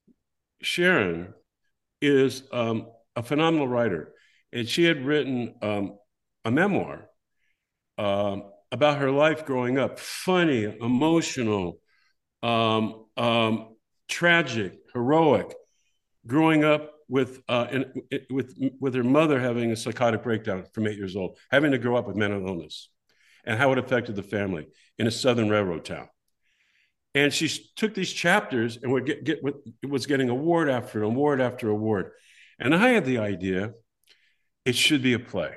Sharon, 0.62 1.34
is 2.00 2.42
um, 2.52 2.88
a 3.18 3.22
phenomenal 3.22 3.66
writer, 3.66 4.14
and 4.52 4.68
she 4.68 4.84
had 4.84 5.04
written 5.04 5.54
um, 5.60 5.98
a 6.44 6.52
memoir 6.52 7.10
um, 7.98 8.44
about 8.70 8.98
her 8.98 9.10
life 9.10 9.44
growing 9.44 9.76
up 9.76 9.98
funny, 9.98 10.62
emotional, 10.64 11.80
um, 12.44 13.06
um, 13.16 13.74
tragic, 14.08 14.78
heroic, 14.94 15.52
growing 16.28 16.62
up 16.62 16.92
with 17.08 17.42
uh, 17.48 17.66
in, 17.72 17.92
with 18.30 18.56
with 18.78 18.94
her 18.94 19.02
mother 19.02 19.40
having 19.40 19.72
a 19.72 19.76
psychotic 19.76 20.22
breakdown 20.22 20.64
from 20.72 20.86
eight 20.86 20.96
years 20.96 21.16
old, 21.16 21.36
having 21.50 21.72
to 21.72 21.78
grow 21.78 21.96
up 21.96 22.06
with 22.06 22.16
mental 22.16 22.46
illness, 22.46 22.88
and 23.44 23.58
how 23.58 23.72
it 23.72 23.78
affected 23.78 24.14
the 24.14 24.22
family 24.22 24.68
in 24.96 25.08
a 25.08 25.10
southern 25.10 25.48
railroad 25.48 25.84
town. 25.84 26.08
And 27.16 27.34
she 27.34 27.48
took 27.74 27.94
these 27.94 28.12
chapters 28.12 28.78
and 28.80 28.92
would 28.92 29.06
get, 29.06 29.24
get 29.24 29.40
was 29.82 30.06
getting 30.06 30.28
award 30.28 30.70
after 30.70 31.02
award 31.02 31.40
after 31.40 31.68
award. 31.68 32.12
And 32.58 32.74
I 32.74 32.88
had 32.88 33.04
the 33.04 33.18
idea 33.18 33.72
it 34.64 34.74
should 34.74 35.02
be 35.02 35.14
a 35.14 35.18
play. 35.18 35.54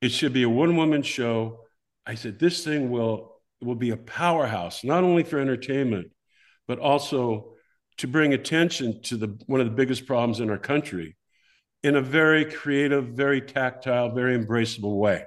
It 0.00 0.10
should 0.10 0.32
be 0.32 0.42
a 0.42 0.48
one-woman 0.48 1.02
show. 1.02 1.60
I 2.06 2.14
said, 2.14 2.38
this 2.38 2.64
thing 2.64 2.90
will, 2.90 3.40
will 3.60 3.74
be 3.74 3.90
a 3.90 3.96
powerhouse, 3.96 4.84
not 4.84 5.04
only 5.04 5.22
for 5.22 5.38
entertainment, 5.38 6.12
but 6.68 6.78
also 6.78 7.54
to 7.98 8.06
bring 8.06 8.32
attention 8.32 9.02
to 9.02 9.16
the 9.16 9.38
one 9.46 9.60
of 9.60 9.66
the 9.66 9.72
biggest 9.72 10.06
problems 10.06 10.40
in 10.40 10.48
our 10.48 10.58
country 10.58 11.16
in 11.82 11.96
a 11.96 12.00
very 12.00 12.44
creative, 12.44 13.08
very 13.08 13.40
tactile, 13.40 14.14
very 14.14 14.38
embraceable 14.38 14.96
way. 14.96 15.24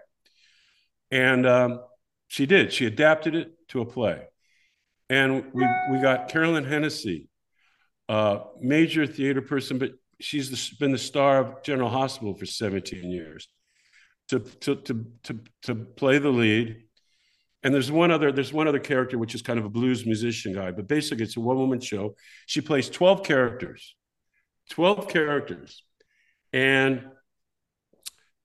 And 1.12 1.46
um, 1.46 1.82
she 2.28 2.46
did. 2.46 2.74
She 2.74 2.86
adapted 2.86 3.36
it 3.36 3.52
to 3.70 3.82
a 3.82 3.86
play. 3.86 4.24
And 5.10 5.46
we, 5.54 5.68
we 5.92 6.02
got 6.02 6.30
Carolyn 6.30 6.64
Hennessy, 6.64 7.28
a 8.10 8.42
major 8.60 9.06
theater 9.06 9.42
person, 9.42 9.78
but 9.78 9.92
she's 10.20 10.50
the, 10.50 10.76
been 10.80 10.92
the 10.92 10.98
star 10.98 11.40
of 11.40 11.64
General 11.64 11.90
Hospital 11.90 12.36
for 12.36 12.46
17 12.46 13.10
years, 13.10 13.48
to, 14.30 14.40
to, 14.40 14.76
to, 14.76 15.06
to, 15.24 15.40
to 15.64 15.76
play 15.76 16.18
the 16.18 16.30
lead. 16.30 16.84
And 17.64 17.74
there's 17.74 17.92
one 17.92 18.12
other 18.12 18.32
there's 18.32 18.52
one 18.52 18.68
other 18.68 18.80
character 18.80 19.18
which 19.18 19.36
is 19.36 19.42
kind 19.42 19.58
of 19.58 19.64
a 19.64 19.70
blues 19.70 20.06
musician 20.06 20.54
guy, 20.54 20.72
but 20.72 20.88
basically 20.88 21.24
it's 21.24 21.38
a 21.38 21.40
one 21.40 21.58
woman 21.58 21.80
show. 21.80 22.16
She 22.46 22.60
plays 22.60 22.90
12 22.90 23.24
characters, 23.24 23.96
12 24.72 25.08
characters, 25.08 25.84
and 26.52 27.06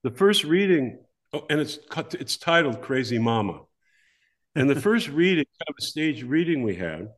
the 0.03 0.11
first 0.11 0.45
reading, 0.45 0.99
oh, 1.33 1.45
and 1.49 1.59
it's 1.59 1.79
it's 2.13 2.37
titled 2.37 2.81
Crazy 2.81 3.19
Mama. 3.19 3.61
And 4.55 4.69
the 4.69 4.79
first 4.79 5.09
reading, 5.09 5.45
kind 5.45 5.69
of 5.69 5.75
a 5.79 5.85
stage 5.85 6.23
reading 6.23 6.63
we 6.63 6.75
had, 6.75 7.09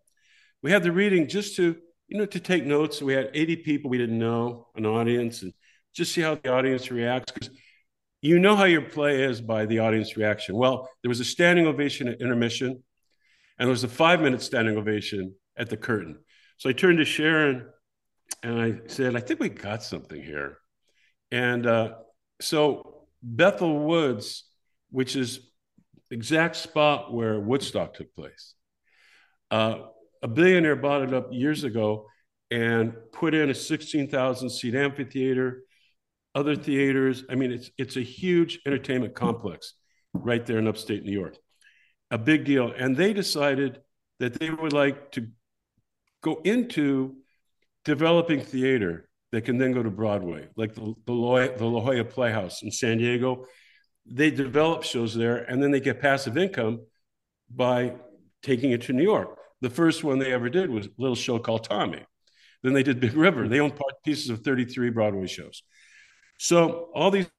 we 0.62 0.72
had 0.72 0.84
the 0.84 0.92
reading 0.92 1.28
just 1.28 1.56
to, 1.56 1.78
you 2.12 2.18
know, 2.18 2.26
to 2.26 2.42
take 2.42 2.66
notes. 2.66 3.02
We 3.02 3.14
had 3.14 3.30
80 3.34 3.56
people 3.58 3.90
we 3.90 3.98
didn't 3.98 4.20
know, 4.20 4.68
an 4.76 4.86
audience, 4.86 5.44
and 5.44 5.54
just 5.96 6.12
see 6.12 6.20
how 6.20 6.36
the 6.36 6.52
audience 6.52 6.92
reacts. 6.92 7.32
Because 7.32 7.50
you 8.22 8.38
know 8.38 8.54
how 8.54 8.66
your 8.66 8.82
play 8.82 9.24
is 9.24 9.40
by 9.40 9.66
the 9.66 9.80
audience 9.80 10.18
reaction. 10.18 10.56
Well, 10.56 10.90
there 11.02 11.10
was 11.10 11.22
a 11.22 11.26
standing 11.26 11.68
ovation 11.68 12.10
at 12.10 12.20
intermission, 12.20 12.72
and 12.72 13.68
there 13.68 13.70
was 13.70 13.86
a 13.86 13.88
five 13.88 14.20
minute 14.20 14.42
standing 14.42 14.76
ovation 14.76 15.36
at 15.56 15.70
the 15.70 15.78
curtain. 15.78 16.20
So 16.58 16.70
I 16.70 16.74
turned 16.74 16.98
to 16.98 17.06
Sharon 17.06 17.68
and 18.44 18.62
I 18.62 18.82
said, 18.88 19.16
I 19.16 19.22
think 19.22 19.40
we 19.40 19.48
got 19.48 19.82
something 19.82 20.22
here. 20.22 20.58
And 21.32 21.66
uh, 21.66 21.94
so 22.42 23.06
Bethel 23.24 23.80
Woods, 23.80 24.44
which 24.90 25.16
is 25.16 25.40
exact 26.10 26.58
spot 26.58 27.14
where 27.14 27.40
Woodstock 27.40 27.94
took 27.94 28.14
place. 28.14 28.54
Uh, 29.50 29.78
a 30.22 30.28
billionaire 30.28 30.76
bought 30.76 31.04
it 31.04 31.14
up 31.14 31.30
years 31.32 31.64
ago 31.64 32.08
and 32.50 32.94
put 33.12 33.34
in 33.34 33.50
a 33.50 33.54
16,000 33.54 34.50
seat 34.50 34.76
amphitheater, 34.76 35.64
other 36.36 36.56
theaters. 36.56 37.24
I 37.30 37.36
mean, 37.36 37.52
it's, 37.52 37.72
it's 37.78 37.98
a 37.98 38.02
huge 38.02 38.60
entertainment 38.66 39.16
complex 39.16 39.74
right 40.14 40.46
there 40.46 40.60
in 40.60 40.68
upstate 40.68 41.04
New 41.04 41.12
York. 41.12 41.38
A 42.12 42.18
big 42.18 42.46
deal. 42.46 42.74
And 42.78 42.96
they 42.96 43.14
decided 43.14 43.80
that 44.20 44.40
they 44.40 44.50
would 44.50 44.74
like 44.74 45.12
to 45.14 45.28
go 46.22 46.42
into 46.44 47.16
developing 47.86 48.42
theater 48.42 49.10
that 49.32 49.46
can 49.46 49.58
then 49.58 49.72
go 49.72 49.82
to 49.82 49.90
Broadway, 49.90 50.50
like 50.58 50.76
the, 50.76 50.94
the, 51.06 51.14
La, 51.14 51.48
the 51.48 51.66
La 51.66 51.80
Jolla 51.80 52.04
Playhouse 52.04 52.64
in 52.64 52.72
San 52.72 52.98
Diego 52.98 53.46
they 54.06 54.32
develop 54.32 54.84
shows 54.84 55.14
there 55.14 55.38
and 55.38 55.62
then 55.62 55.72
they 55.72 55.80
get 55.80 56.02
passive 56.02 56.38
income 56.38 56.82
by 57.50 57.94
taking 58.42 58.72
it 58.72 58.82
to 58.84 58.94
New 58.94 59.04
York. 59.04 59.38
The 59.62 59.70
first 59.70 60.04
one 60.04 60.20
they 60.20 60.34
ever 60.34 60.50
did 60.50 60.70
was 60.70 60.88
a 60.88 60.92
little 60.98 61.16
show 61.16 61.40
called 61.40 61.64
Tommy. 61.64 62.04
Then 62.64 62.74
they 62.74 62.84
did 62.84 63.00
Big 63.00 63.14
River. 63.14 63.48
They 63.48 63.60
owned 63.60 63.80
pieces 64.04 64.30
of 64.30 64.44
33 64.44 64.90
Broadway 64.90 65.28
shows. 65.28 65.64
So 66.38 66.90
all 66.94 67.12
these 67.12 67.30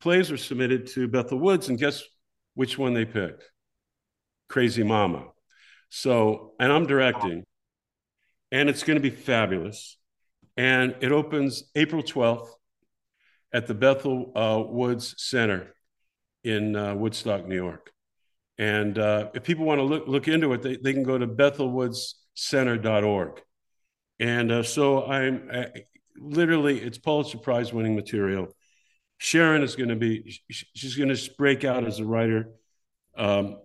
plays 0.00 0.30
were 0.30 0.36
submitted 0.36 0.86
to 0.88 1.08
Bethel 1.08 1.38
Woods, 1.38 1.68
and 1.68 1.78
guess 1.78 2.02
which 2.54 2.78
one 2.78 2.94
they 2.94 3.04
picked? 3.04 3.44
Crazy 4.48 4.82
Mama. 4.82 5.26
So, 5.88 6.52
and 6.58 6.72
I'm 6.72 6.86
directing, 6.86 7.44
and 8.50 8.68
it's 8.68 8.82
going 8.82 8.96
to 8.96 9.02
be 9.02 9.14
fabulous. 9.14 9.96
And 10.56 10.96
it 11.00 11.12
opens 11.12 11.64
April 11.74 12.02
12th 12.02 12.48
at 13.52 13.66
the 13.66 13.74
Bethel 13.74 14.32
uh, 14.34 14.62
Woods 14.66 15.14
Center 15.18 15.74
in 16.44 16.76
uh, 16.76 16.94
Woodstock, 16.94 17.46
New 17.46 17.54
York. 17.54 17.91
And 18.62 18.96
uh, 18.96 19.30
if 19.34 19.42
people 19.42 19.64
want 19.64 19.80
to 19.80 19.82
look, 19.82 20.06
look 20.06 20.28
into 20.28 20.52
it, 20.52 20.62
they, 20.62 20.76
they 20.76 20.92
can 20.92 21.02
go 21.02 21.18
to 21.18 21.26
bethelwoodscenter.org. 21.26 23.42
And 24.20 24.52
uh, 24.52 24.62
so 24.62 25.04
I'm 25.04 25.50
I, 25.52 25.66
literally, 26.16 26.80
it's 26.80 26.96
Pulitzer 26.96 27.38
Prize 27.38 27.72
winning 27.72 27.96
material. 27.96 28.54
Sharon 29.18 29.64
is 29.64 29.74
going 29.74 29.88
to 29.88 29.96
be, 29.96 30.40
she's 30.48 30.94
going 30.94 31.12
to 31.12 31.30
break 31.36 31.64
out 31.64 31.84
as 31.84 31.98
a 31.98 32.04
writer, 32.04 32.50
um, 33.18 33.58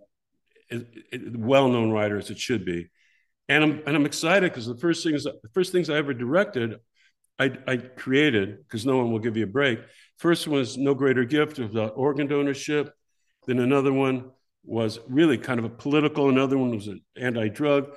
well 1.36 1.70
known 1.70 1.92
writer 1.92 2.18
as 2.18 2.32
it 2.32 2.40
should 2.40 2.66
be. 2.66 2.90
And 3.48 3.64
I'm, 3.64 3.84
and 3.86 3.96
I'm 3.96 4.08
excited 4.08 4.52
because 4.52 4.66
the 4.66 4.78
first 4.78 5.04
things, 5.04 5.26
the 5.26 5.38
first 5.54 5.72
things 5.72 5.92
I 5.92 5.98
ever 5.98 6.16
directed, 6.16 6.80
I, 7.38 7.56
I 7.68 7.78
created, 7.78 8.64
because 8.64 8.84
no 8.84 8.98
one 8.98 9.12
will 9.12 9.20
give 9.20 9.38
you 9.38 9.44
a 9.44 9.48
break, 9.48 9.78
First 10.18 10.48
one 10.48 10.58
was 10.58 10.76
No 10.76 10.96
Greater 10.96 11.24
Gift 11.24 11.60
of 11.60 11.76
organ 11.96 12.28
donorship. 12.28 12.90
Then 13.46 13.60
another 13.60 13.94
one 13.94 14.32
was 14.64 15.00
really 15.08 15.38
kind 15.38 15.60
of 15.60 15.66
a 15.66 15.70
political. 15.70 16.30
Another 16.30 16.58
one 16.58 16.72
was 16.72 16.88
an 16.88 17.02
anti 17.16 17.50
drug. 17.50 17.90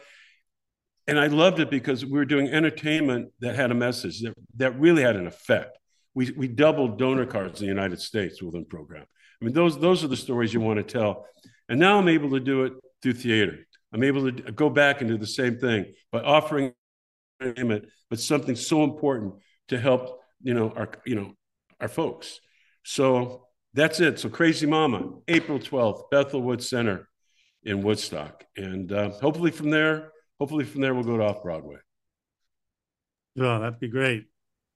And 1.06 1.18
I 1.18 1.26
loved 1.26 1.58
it 1.58 1.70
because 1.70 2.04
we 2.04 2.12
were 2.12 2.24
doing 2.24 2.48
entertainment 2.48 3.32
that 3.40 3.56
had 3.56 3.70
a 3.70 3.74
message 3.74 4.20
that, 4.22 4.34
that 4.56 4.78
really 4.78 5.02
had 5.02 5.16
an 5.16 5.26
effect. 5.26 5.76
We 6.14 6.30
we 6.32 6.48
doubled 6.48 6.98
donor 6.98 7.26
cards 7.26 7.60
in 7.60 7.66
the 7.66 7.72
United 7.72 8.00
States 8.00 8.42
within 8.42 8.64
program. 8.64 9.04
I 9.40 9.44
mean, 9.44 9.54
those 9.54 9.78
those 9.78 10.04
are 10.04 10.08
the 10.08 10.16
stories 10.16 10.52
you 10.54 10.60
want 10.60 10.76
to 10.76 10.84
tell. 10.84 11.26
And 11.68 11.80
now 11.80 11.98
I'm 11.98 12.08
able 12.08 12.30
to 12.30 12.40
do 12.40 12.64
it 12.64 12.74
through 13.02 13.14
theater. 13.14 13.58
I'm 13.92 14.02
able 14.02 14.30
to 14.30 14.52
go 14.52 14.70
back 14.70 15.00
and 15.00 15.10
do 15.10 15.18
the 15.18 15.26
same 15.26 15.58
thing 15.58 15.86
by 16.12 16.20
offering 16.20 16.72
it, 17.40 17.88
but 18.08 18.20
something 18.20 18.54
so 18.54 18.84
important 18.84 19.34
to 19.68 19.78
help 19.78 20.20
you 20.42 20.54
know 20.54 20.72
our 20.76 20.90
you 21.06 21.14
know 21.14 21.34
our 21.80 21.88
folks. 21.88 22.40
So 22.84 23.46
that's 23.74 24.00
it. 24.00 24.18
So 24.18 24.28
Crazy 24.28 24.66
Mama, 24.66 25.12
April 25.28 25.58
12th, 25.58 26.10
Bethel 26.10 26.42
Woods 26.42 26.68
Center 26.68 27.08
in 27.62 27.82
Woodstock, 27.82 28.44
and 28.56 28.90
uh, 28.92 29.10
hopefully 29.10 29.50
from 29.50 29.70
there, 29.70 30.12
hopefully 30.38 30.64
from 30.64 30.80
there 30.80 30.94
we'll 30.94 31.04
go 31.04 31.16
to 31.16 31.24
off 31.24 31.42
Broadway. 31.42 31.78
Oh, 33.38 33.60
that'd 33.60 33.78
be 33.78 33.88
great. 33.88 34.26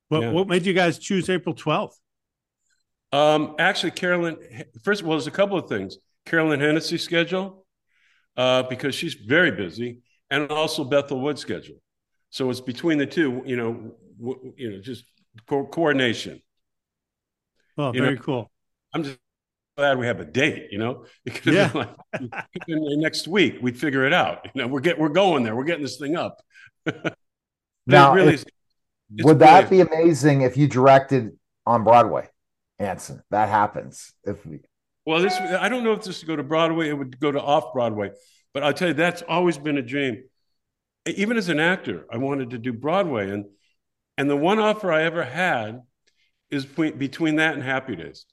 What 0.09 0.23
yeah. 0.23 0.31
what 0.31 0.49
made 0.49 0.67
you 0.67 0.75
guys 0.75 0.99
choose 0.99 1.29
April 1.29 1.55
12th? 1.55 1.95
Um, 3.13 3.57
actually, 3.59 3.93
Carolyn. 3.93 4.37
First 4.83 5.01
of 5.01 5.07
all, 5.07 5.13
there's 5.13 5.27
a 5.27 5.33
couple 5.33 5.59
of 5.59 5.69
things. 5.69 5.99
Carolyn 6.27 6.61
Hennessy 6.61 6.99
schedule, 6.99 7.67
uh, 8.37 8.65
because 8.65 8.95
she's 8.95 9.15
very 9.15 9.51
busy, 9.51 10.01
and 10.31 10.51
also 10.51 10.85
Bethel 10.85 11.21
Wood's 11.21 11.41
schedule. 11.41 11.77
So 12.31 12.51
it's 12.51 12.61
between 12.61 12.99
the 12.99 13.07
two. 13.07 13.43
You 13.45 13.57
know, 13.57 13.93
w- 14.19 14.53
you 14.57 14.71
know, 14.71 14.81
just 14.81 15.05
co- 15.47 15.67
coordination. 15.67 16.41
Oh, 17.77 17.93
you 17.93 18.01
very 18.01 18.17
know, 18.17 18.23
cool. 18.23 18.51
I'm 18.95 19.03
just 19.03 19.19
glad 19.77 19.99
we 19.99 20.07
have 20.07 20.21
a 20.21 20.25
date. 20.25 20.69
You 20.71 20.79
know, 20.79 21.05
it 21.25 21.35
could 21.35 21.55
yeah. 21.55 21.71
like 21.75 21.91
next 22.69 23.29
week 23.29 23.59
we'd 23.61 23.79
figure 23.79 24.07
it 24.07 24.13
out. 24.13 24.47
You 24.55 24.63
know, 24.63 24.69
we're 24.69 24.81
get 24.81 24.99
we're 24.99 25.09
going 25.09 25.43
there. 25.43 25.57
We're 25.57 25.65
getting 25.65 25.83
this 25.83 25.99
thing 25.99 26.17
up. 26.17 26.41
now, 27.87 28.15
really, 28.15 28.35
if, 28.35 28.45
would 29.25 29.41
that 29.41 29.69
be 29.69 29.81
amazing 29.81 30.43
if 30.43 30.57
you 30.57 30.69
directed 30.69 31.33
on 31.67 31.85
Broadway, 31.85 32.29
Anson? 32.79 33.23
That 33.31 33.49
happens 33.49 34.13
if 34.25 34.45
we. 34.47 34.61
Well, 35.07 35.21
this 35.21 35.35
I 35.35 35.69
don't 35.69 35.85
know 35.85 35.93
if 35.93 36.03
this 36.03 36.23
would 36.23 36.29
go 36.29 36.37
to 36.37 36.43
Broadway. 36.43 36.89
It 36.89 36.95
would 36.95 37.19
go 37.21 37.31
to 37.31 37.41
off 37.41 37.73
Broadway, 37.73 38.13
but 38.55 38.63
I'll 38.63 38.73
tell 38.73 38.89
you 38.89 38.95
that's 38.95 39.23
always 39.23 39.59
been 39.59 39.77
a 39.77 39.83
dream. 39.83 40.25
Even 41.07 41.37
as 41.37 41.51
an 41.51 41.61
actor, 41.61 42.07
I 42.11 42.17
wanted 42.17 42.51
to 42.51 42.59
do 42.59 42.73
Broadway, 42.73 43.31
and 43.31 43.47
and 44.17 44.31
the 44.31 44.37
one 44.37 44.59
offer 44.59 44.93
I 44.93 45.03
ever 45.03 45.25
had 45.25 45.83
is 46.51 46.65
between 46.65 47.37
that 47.37 47.55
and 47.55 47.63
Happy 47.63 47.97
Days. 47.97 48.27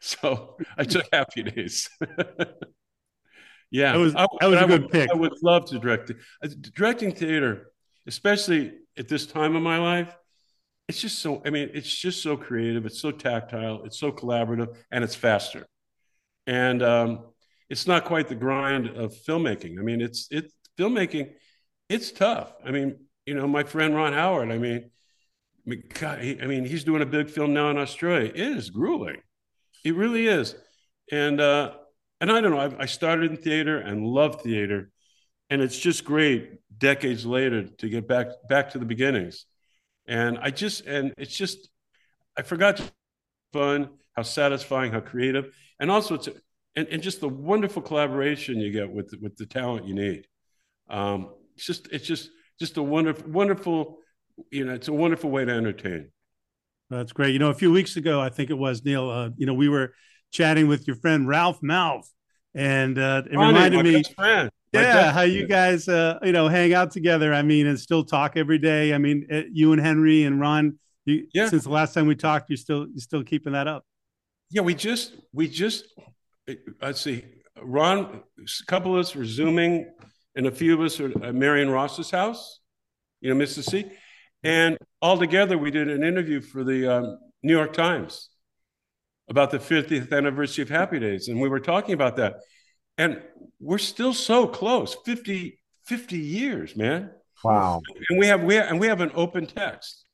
So 0.00 0.56
I 0.76 0.84
took 0.84 1.06
Happy 1.12 1.42
Days. 1.42 1.88
yeah, 3.70 3.92
that 3.92 3.98
was, 3.98 4.14
that 4.14 4.28
was 4.42 4.58
a 4.58 4.60
I 4.60 4.66
good 4.66 4.82
would, 4.82 4.90
pick. 4.90 5.10
I 5.10 5.14
would 5.14 5.32
love 5.42 5.66
to 5.70 5.78
direct 5.78 6.10
it. 6.10 6.16
Uh, 6.42 6.48
directing 6.74 7.12
theater, 7.14 7.72
especially 8.06 8.72
at 8.96 9.08
this 9.08 9.26
time 9.26 9.56
of 9.56 9.62
my 9.62 9.78
life, 9.78 10.14
it's 10.88 11.00
just 11.00 11.18
so. 11.18 11.42
I 11.44 11.50
mean, 11.50 11.70
it's 11.74 11.92
just 11.92 12.22
so 12.22 12.36
creative. 12.36 12.86
It's 12.86 13.00
so 13.00 13.10
tactile. 13.10 13.82
It's 13.84 13.98
so 13.98 14.12
collaborative, 14.12 14.76
and 14.90 15.02
it's 15.02 15.16
faster. 15.16 15.66
And 16.46 16.82
um, 16.82 17.26
it's 17.68 17.86
not 17.86 18.04
quite 18.04 18.28
the 18.28 18.36
grind 18.36 18.88
of 18.88 19.12
filmmaking. 19.26 19.78
I 19.78 19.82
mean, 19.82 20.00
it's 20.00 20.28
it's 20.30 20.52
filmmaking. 20.78 21.32
It's 21.88 22.12
tough. 22.12 22.52
I 22.64 22.70
mean, 22.70 22.98
you 23.26 23.34
know, 23.34 23.48
my 23.48 23.64
friend 23.64 23.94
Ron 23.94 24.12
Howard. 24.12 24.52
I 24.52 24.58
mean, 24.58 24.90
God, 25.98 26.20
he, 26.20 26.40
I 26.40 26.46
mean, 26.46 26.64
he's 26.64 26.84
doing 26.84 27.02
a 27.02 27.06
big 27.06 27.28
film 27.28 27.52
now 27.52 27.70
in 27.70 27.78
Australia. 27.78 28.30
It 28.32 28.56
is 28.56 28.70
grueling. 28.70 29.20
It 29.86 29.94
really 29.94 30.26
is. 30.26 30.56
And 31.12 31.40
uh, 31.40 31.74
and 32.20 32.32
I 32.32 32.40
don't 32.40 32.50
know. 32.50 32.58
I, 32.58 32.82
I 32.82 32.86
started 32.86 33.30
in 33.30 33.36
theater 33.36 33.78
and 33.78 34.04
love 34.04 34.42
theater, 34.42 34.90
and 35.48 35.62
it's 35.62 35.78
just 35.78 36.04
great 36.04 36.58
decades 36.76 37.24
later 37.24 37.62
to 37.62 37.88
get 37.88 38.08
back 38.08 38.26
back 38.48 38.70
to 38.70 38.80
the 38.80 38.84
beginnings. 38.84 39.46
And 40.08 40.38
I 40.38 40.50
just 40.50 40.86
and 40.86 41.14
it's 41.16 41.36
just 41.36 41.70
I 42.36 42.42
forgot 42.42 42.80
fun, 43.52 43.90
how 44.16 44.22
satisfying, 44.22 44.90
how 44.90 44.98
creative, 44.98 45.54
and 45.78 45.88
also 45.88 46.16
it's 46.16 46.28
and, 46.74 46.88
and 46.88 47.00
just 47.00 47.20
the 47.20 47.28
wonderful 47.28 47.80
collaboration 47.80 48.58
you 48.58 48.72
get 48.72 48.90
with 48.90 49.14
with 49.22 49.36
the 49.36 49.46
talent 49.46 49.86
you 49.86 49.94
need. 49.94 50.26
Um, 50.90 51.30
it's 51.54 51.64
just 51.64 51.86
it's 51.92 52.06
just 52.08 52.28
just 52.58 52.76
a 52.76 52.82
wonderful 52.82 53.30
wonderful 53.30 53.98
you 54.50 54.64
know 54.64 54.74
it's 54.74 54.88
a 54.88 54.92
wonderful 54.92 55.30
way 55.30 55.44
to 55.44 55.52
entertain. 55.52 56.10
That's 56.90 57.12
great. 57.12 57.32
You 57.32 57.38
know, 57.38 57.50
a 57.50 57.54
few 57.54 57.72
weeks 57.72 57.96
ago, 57.96 58.20
I 58.20 58.28
think 58.28 58.50
it 58.50 58.58
was 58.58 58.84
Neil. 58.84 59.10
Uh, 59.10 59.30
you 59.36 59.46
know, 59.46 59.54
we 59.54 59.68
were 59.68 59.94
chatting 60.30 60.68
with 60.68 60.86
your 60.86 60.96
friend 60.96 61.26
Ralph 61.26 61.60
Malph, 61.60 62.06
and 62.54 62.98
uh, 62.98 63.22
it 63.28 63.36
Ronnie, 63.36 63.54
reminded 63.54 63.84
me. 63.84 64.02
Friend. 64.14 64.50
Yeah, 64.72 65.10
how 65.12 65.22
you 65.22 65.46
guys, 65.46 65.88
uh, 65.88 66.18
you 66.22 66.32
know, 66.32 66.48
hang 66.48 66.74
out 66.74 66.90
together. 66.90 67.32
I 67.32 67.42
mean, 67.42 67.66
and 67.66 67.80
still 67.80 68.04
talk 68.04 68.36
every 68.36 68.58
day. 68.58 68.92
I 68.92 68.98
mean, 68.98 69.26
uh, 69.32 69.42
you 69.50 69.72
and 69.72 69.80
Henry 69.80 70.24
and 70.24 70.40
Ron. 70.40 70.78
You, 71.06 71.26
yeah. 71.32 71.48
Since 71.48 71.64
the 71.64 71.70
last 71.70 71.94
time 71.94 72.06
we 72.06 72.14
talked, 72.14 72.50
you're 72.50 72.56
still 72.56 72.86
you're 72.88 72.98
still 72.98 73.24
keeping 73.24 73.52
that 73.54 73.68
up. 73.68 73.84
Yeah, 74.50 74.62
we 74.62 74.74
just 74.74 75.14
we 75.32 75.48
just 75.48 75.86
let's 76.82 77.00
see. 77.00 77.24
Ron, 77.62 78.22
a 78.38 78.66
couple 78.66 78.94
of 78.94 79.00
us 79.00 79.14
were 79.14 79.24
zooming, 79.24 79.90
and 80.34 80.46
a 80.46 80.52
few 80.52 80.74
of 80.74 80.80
us 80.80 81.00
are 81.00 81.10
at 81.24 81.34
Marion 81.34 81.70
Ross's 81.70 82.10
house, 82.10 82.60
you 83.20 83.30
know, 83.30 83.34
Mississippi, 83.34 83.92
and 84.46 84.78
all 85.02 85.18
together 85.18 85.58
we 85.58 85.70
did 85.70 85.88
an 85.88 86.04
interview 86.04 86.40
for 86.40 86.62
the 86.62 86.98
um, 86.98 87.18
New 87.42 87.54
York 87.54 87.72
Times 87.72 88.28
about 89.28 89.50
the 89.50 89.58
50th 89.58 90.12
anniversary 90.12 90.62
of 90.62 90.68
Happy 90.68 91.00
Days, 91.00 91.28
and 91.28 91.40
we 91.40 91.48
were 91.48 91.60
talking 91.60 91.94
about 91.94 92.16
that. 92.16 92.36
And 92.96 93.20
we're 93.60 93.78
still 93.78 94.14
so 94.14 94.46
close 94.46 94.96
50 95.04 95.58
50 95.84 96.18
years 96.18 96.76
man. 96.76 97.10
Wow. 97.44 97.82
And 98.08 98.18
we 98.18 98.26
have 98.26 98.42
we 98.42 98.54
have, 98.54 98.68
and 98.68 98.80
we 98.80 98.86
have 98.86 99.00
an 99.00 99.10
open 99.14 99.46
text. 99.46 100.04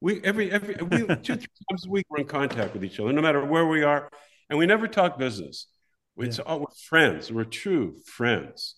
We 0.00 0.22
every 0.22 0.50
every 0.50 0.76
we, 0.76 0.98
two 0.98 1.36
three 1.36 1.48
times 1.70 1.86
a 1.86 1.90
week 1.90 2.06
we're 2.08 2.20
in 2.20 2.26
contact 2.26 2.72
with 2.72 2.84
each 2.84 3.00
other 3.00 3.12
no 3.12 3.22
matter 3.22 3.44
where 3.44 3.66
we 3.66 3.82
are 3.82 4.10
and 4.48 4.58
we 4.58 4.66
never 4.66 4.86
talk 4.86 5.18
business. 5.18 5.66
It's 6.16 6.38
yeah. 6.38 6.44
all, 6.44 6.60
we're 6.60 6.66
friends 6.88 7.32
we're 7.32 7.44
true 7.44 7.96
friends. 8.06 8.76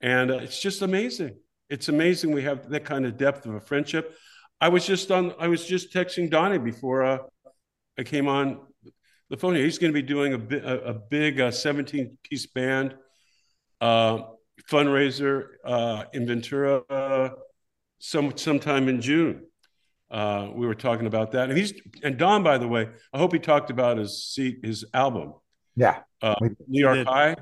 And 0.00 0.30
uh, 0.30 0.36
it's 0.36 0.60
just 0.60 0.82
amazing. 0.82 1.36
It's 1.68 1.88
amazing 1.88 2.32
we 2.32 2.44
have 2.44 2.70
that 2.70 2.84
kind 2.84 3.04
of 3.04 3.16
depth 3.16 3.44
of 3.46 3.54
a 3.54 3.60
friendship 3.60 4.16
i 4.60 4.68
was 4.68 4.86
just 4.86 5.10
on 5.10 5.32
i 5.38 5.48
was 5.48 5.66
just 5.66 5.92
texting 5.92 6.30
donnie 6.30 6.58
before 6.58 7.02
uh, 7.04 7.18
i 7.98 8.02
came 8.02 8.28
on 8.28 8.60
the 9.30 9.36
phone. 9.36 9.54
He's 9.54 9.78
going 9.78 9.92
to 9.92 9.94
be 9.94 10.06
doing 10.06 10.34
a, 10.34 10.56
a, 10.56 10.76
a 10.90 10.94
big 10.94 11.40
uh, 11.40 11.50
17 11.50 12.18
piece 12.22 12.46
band 12.46 12.96
uh, 13.80 14.20
fundraiser 14.70 15.46
uh, 15.64 16.04
in 16.12 16.26
Ventura 16.26 16.82
uh, 16.88 17.30
some 17.98 18.36
sometime 18.36 18.88
in 18.88 19.00
June. 19.00 19.44
Uh, 20.10 20.48
we 20.54 20.66
were 20.66 20.74
talking 20.74 21.06
about 21.06 21.32
that, 21.32 21.50
and 21.50 21.58
he's 21.58 21.74
and 22.02 22.16
Don, 22.16 22.42
by 22.42 22.56
the 22.56 22.66
way, 22.66 22.88
I 23.12 23.18
hope 23.18 23.32
he 23.32 23.38
talked 23.38 23.70
about 23.70 23.98
his 23.98 24.24
seat, 24.24 24.60
his 24.62 24.84
album. 24.94 25.34
Yeah, 25.76 25.98
uh, 26.22 26.34
New 26.66 26.80
York 26.80 27.06
High. 27.06 27.36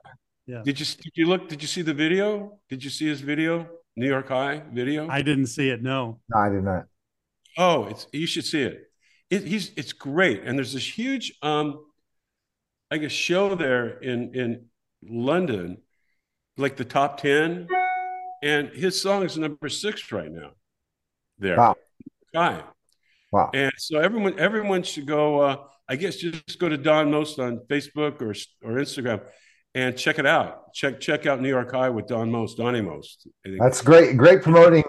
Yeah. 0.46 0.62
Did 0.64 0.80
you 0.80 0.86
did 0.86 1.12
you 1.14 1.26
look? 1.26 1.48
Did 1.48 1.62
you 1.62 1.68
see 1.68 1.82
the 1.82 1.94
video? 1.94 2.58
Did 2.68 2.82
you 2.82 2.90
see 2.90 3.06
his 3.06 3.20
video? 3.20 3.68
New 3.98 4.08
York 4.08 4.28
High 4.28 4.62
video? 4.72 5.08
I 5.08 5.22
didn't 5.22 5.46
see 5.46 5.70
it. 5.70 5.80
No. 5.80 6.20
No, 6.28 6.38
I 6.38 6.48
did 6.48 6.64
not. 6.64 6.84
Oh, 7.56 7.86
it's 7.86 8.06
you 8.12 8.26
should 8.26 8.44
see 8.44 8.62
it 8.62 8.86
it, 9.30 9.42
he's 9.44 9.72
it's 9.76 9.92
great. 9.92 10.42
And 10.44 10.58
there's 10.58 10.72
this 10.72 10.98
huge, 10.98 11.34
um, 11.42 11.84
I 12.90 12.98
guess, 12.98 13.12
show 13.12 13.54
there 13.54 13.98
in 13.98 14.34
in 14.34 14.66
London, 15.02 15.78
like 16.56 16.76
the 16.76 16.84
top 16.84 17.20
ten, 17.20 17.66
and 18.42 18.68
his 18.68 19.00
song 19.00 19.24
is 19.24 19.36
number 19.36 19.68
six 19.68 20.12
right 20.12 20.30
now. 20.30 20.50
There, 21.38 21.56
wow, 21.56 21.76
guy, 22.32 22.62
wow. 23.32 23.50
And 23.52 23.72
so 23.76 23.98
everyone 23.98 24.38
everyone 24.38 24.82
should 24.82 25.06
go. 25.06 25.40
Uh, 25.40 25.56
I 25.88 25.96
guess 25.96 26.16
just 26.16 26.58
go 26.58 26.68
to 26.68 26.76
Don 26.76 27.10
Most 27.10 27.38
on 27.38 27.60
Facebook 27.68 28.22
or 28.22 28.30
or 28.62 28.76
Instagram 28.78 29.22
and 29.74 29.96
check 29.96 30.20
it 30.20 30.26
out. 30.26 30.72
Check 30.72 31.00
check 31.00 31.26
out 31.26 31.40
New 31.40 31.48
York 31.48 31.72
High 31.72 31.90
with 31.90 32.06
Don 32.06 32.30
Most, 32.30 32.58
Donnie 32.58 32.80
Most. 32.80 33.26
That's 33.58 33.82
great. 33.82 34.16
Great 34.16 34.42
promoting 34.42 34.84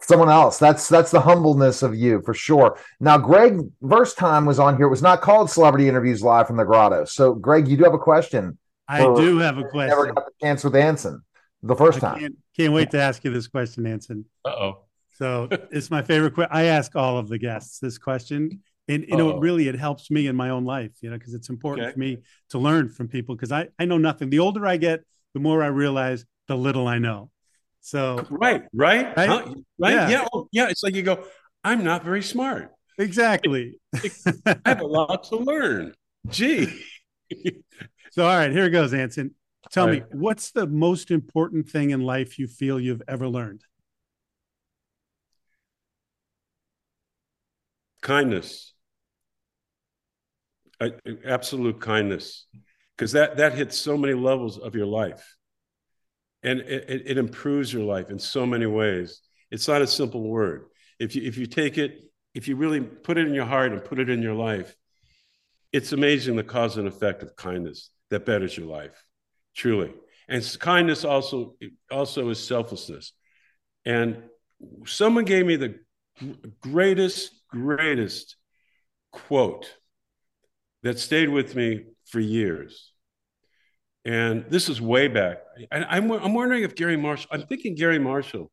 someone 0.00 0.28
else. 0.28 0.58
That's 0.58 0.88
that's 0.88 1.10
the 1.10 1.20
humbleness 1.20 1.82
of 1.82 1.94
you 1.94 2.22
for 2.22 2.34
sure. 2.34 2.78
Now, 3.00 3.18
Greg, 3.18 3.60
first 3.88 4.18
time 4.18 4.46
was 4.46 4.58
on 4.58 4.76
here. 4.76 4.86
It 4.86 4.90
was 4.90 5.02
not 5.02 5.20
called 5.20 5.50
Celebrity 5.50 5.88
Interviews 5.88 6.22
Live 6.22 6.46
from 6.46 6.56
the 6.56 6.64
Grotto. 6.64 7.04
So, 7.04 7.34
Greg, 7.34 7.68
you 7.68 7.76
do 7.76 7.84
have 7.84 7.94
a 7.94 7.98
question. 7.98 8.58
I 8.88 9.00
do 9.00 9.38
have 9.38 9.58
a 9.58 9.64
question. 9.64 9.90
Never 9.90 10.12
got 10.12 10.26
the 10.26 10.32
chance 10.40 10.64
with 10.64 10.74
Anson 10.74 11.22
the 11.62 11.76
first 11.76 12.00
time. 12.00 12.20
Can't, 12.20 12.36
can't, 12.56 12.72
wait 12.72 12.90
to 12.92 13.00
ask 13.00 13.22
you 13.24 13.30
this 13.30 13.48
question, 13.48 13.86
Anson. 13.86 14.24
Uh 14.44 14.48
oh. 14.48 14.78
So 15.14 15.48
it's 15.70 15.90
my 15.90 16.02
favorite 16.02 16.34
question. 16.34 16.54
I 16.54 16.64
ask 16.64 16.94
all 16.96 17.18
of 17.18 17.28
the 17.28 17.38
guests 17.38 17.80
this 17.80 17.98
question, 17.98 18.62
and 18.86 19.04
you 19.06 19.16
know, 19.16 19.38
really, 19.38 19.68
it 19.68 19.74
helps 19.74 20.10
me 20.10 20.26
in 20.26 20.36
my 20.36 20.50
own 20.50 20.64
life. 20.64 20.92
You 21.00 21.10
know, 21.10 21.18
because 21.18 21.34
it's 21.34 21.48
important 21.48 21.86
okay. 21.86 21.92
for 21.92 21.98
me 21.98 22.18
to 22.50 22.58
learn 22.58 22.88
from 22.88 23.08
people 23.08 23.34
because 23.34 23.52
I 23.52 23.68
I 23.78 23.84
know 23.84 23.98
nothing. 23.98 24.30
The 24.30 24.38
older 24.38 24.66
I 24.66 24.76
get, 24.76 25.04
the 25.34 25.40
more 25.40 25.62
I 25.62 25.66
realize 25.68 26.24
the 26.46 26.56
little 26.56 26.88
I 26.88 26.98
know. 26.98 27.30
So 27.80 28.26
right, 28.30 28.64
right, 28.72 29.16
right, 29.16 29.28
huh? 29.28 29.54
right. 29.78 29.92
Yeah. 29.92 30.08
Yeah. 30.08 30.28
Oh, 30.32 30.48
yeah. 30.52 30.68
It's 30.68 30.82
like 30.82 30.94
you 30.94 31.02
go, 31.02 31.24
I'm 31.64 31.84
not 31.84 32.04
very 32.04 32.22
smart. 32.22 32.72
Exactly. 32.98 33.78
I 34.44 34.56
have 34.66 34.80
a 34.80 34.86
lot 34.86 35.24
to 35.24 35.36
learn. 35.36 35.94
Gee. 36.28 36.84
so 38.10 38.24
all 38.24 38.36
right, 38.36 38.50
here 38.50 38.68
goes, 38.70 38.92
Anson. 38.92 39.34
Tell 39.70 39.86
me, 39.86 40.02
what's 40.12 40.50
the 40.50 40.66
most 40.66 41.10
important 41.10 41.68
thing 41.68 41.90
in 41.90 42.00
life 42.00 42.38
you 42.38 42.46
feel 42.46 42.80
you've 42.80 43.02
ever 43.06 43.28
learned? 43.28 43.62
Kindness. 48.00 48.74
absolute 51.26 51.80
kindness, 51.80 52.46
because 52.96 53.12
that 53.12 53.36
that 53.36 53.54
hits 53.54 53.76
so 53.76 53.96
many 53.98 54.14
levels 54.14 54.58
of 54.58 54.74
your 54.74 54.86
life, 54.86 55.36
and 56.42 56.60
it, 56.60 57.02
it 57.06 57.18
improves 57.18 57.72
your 57.72 57.82
life 57.84 58.10
in 58.10 58.18
so 58.18 58.46
many 58.46 58.66
ways. 58.66 59.20
It's 59.50 59.68
not 59.68 59.82
a 59.82 59.86
simple 59.86 60.22
word. 60.22 60.66
If 60.98 61.16
you 61.16 61.22
if 61.22 61.36
you 61.36 61.46
take 61.46 61.78
it, 61.78 62.00
if 62.34 62.48
you 62.48 62.56
really 62.56 62.80
put 62.80 63.18
it 63.18 63.26
in 63.26 63.34
your 63.34 63.46
heart 63.46 63.72
and 63.72 63.84
put 63.84 63.98
it 63.98 64.08
in 64.08 64.22
your 64.22 64.34
life, 64.34 64.74
it's 65.72 65.92
amazing 65.92 66.36
the 66.36 66.44
cause 66.44 66.76
and 66.76 66.88
effect 66.88 67.22
of 67.22 67.36
kindness 67.36 67.90
that 68.10 68.26
betters 68.26 68.56
your 68.56 68.66
life, 68.66 69.04
truly. 69.54 69.92
And 70.28 70.56
kindness 70.60 71.04
also 71.04 71.56
also 71.90 72.28
is 72.28 72.42
selflessness. 72.44 73.12
And 73.84 74.22
someone 74.86 75.24
gave 75.24 75.46
me 75.46 75.56
the 75.56 75.80
greatest, 76.60 77.32
greatest 77.48 78.36
quote 79.12 79.72
that 80.82 80.98
stayed 80.98 81.28
with 81.28 81.54
me 81.54 81.84
for 82.06 82.20
years. 82.20 82.92
And 84.08 84.46
this 84.48 84.70
is 84.70 84.80
way 84.80 85.06
back. 85.06 85.42
And 85.70 85.84
I'm, 85.84 86.10
I'm 86.10 86.32
wondering 86.32 86.62
if 86.62 86.74
Garry 86.74 86.96
Marshall, 86.96 87.28
I'm 87.30 87.42
thinking 87.42 87.74
Garry 87.74 87.98
Marshall 87.98 88.50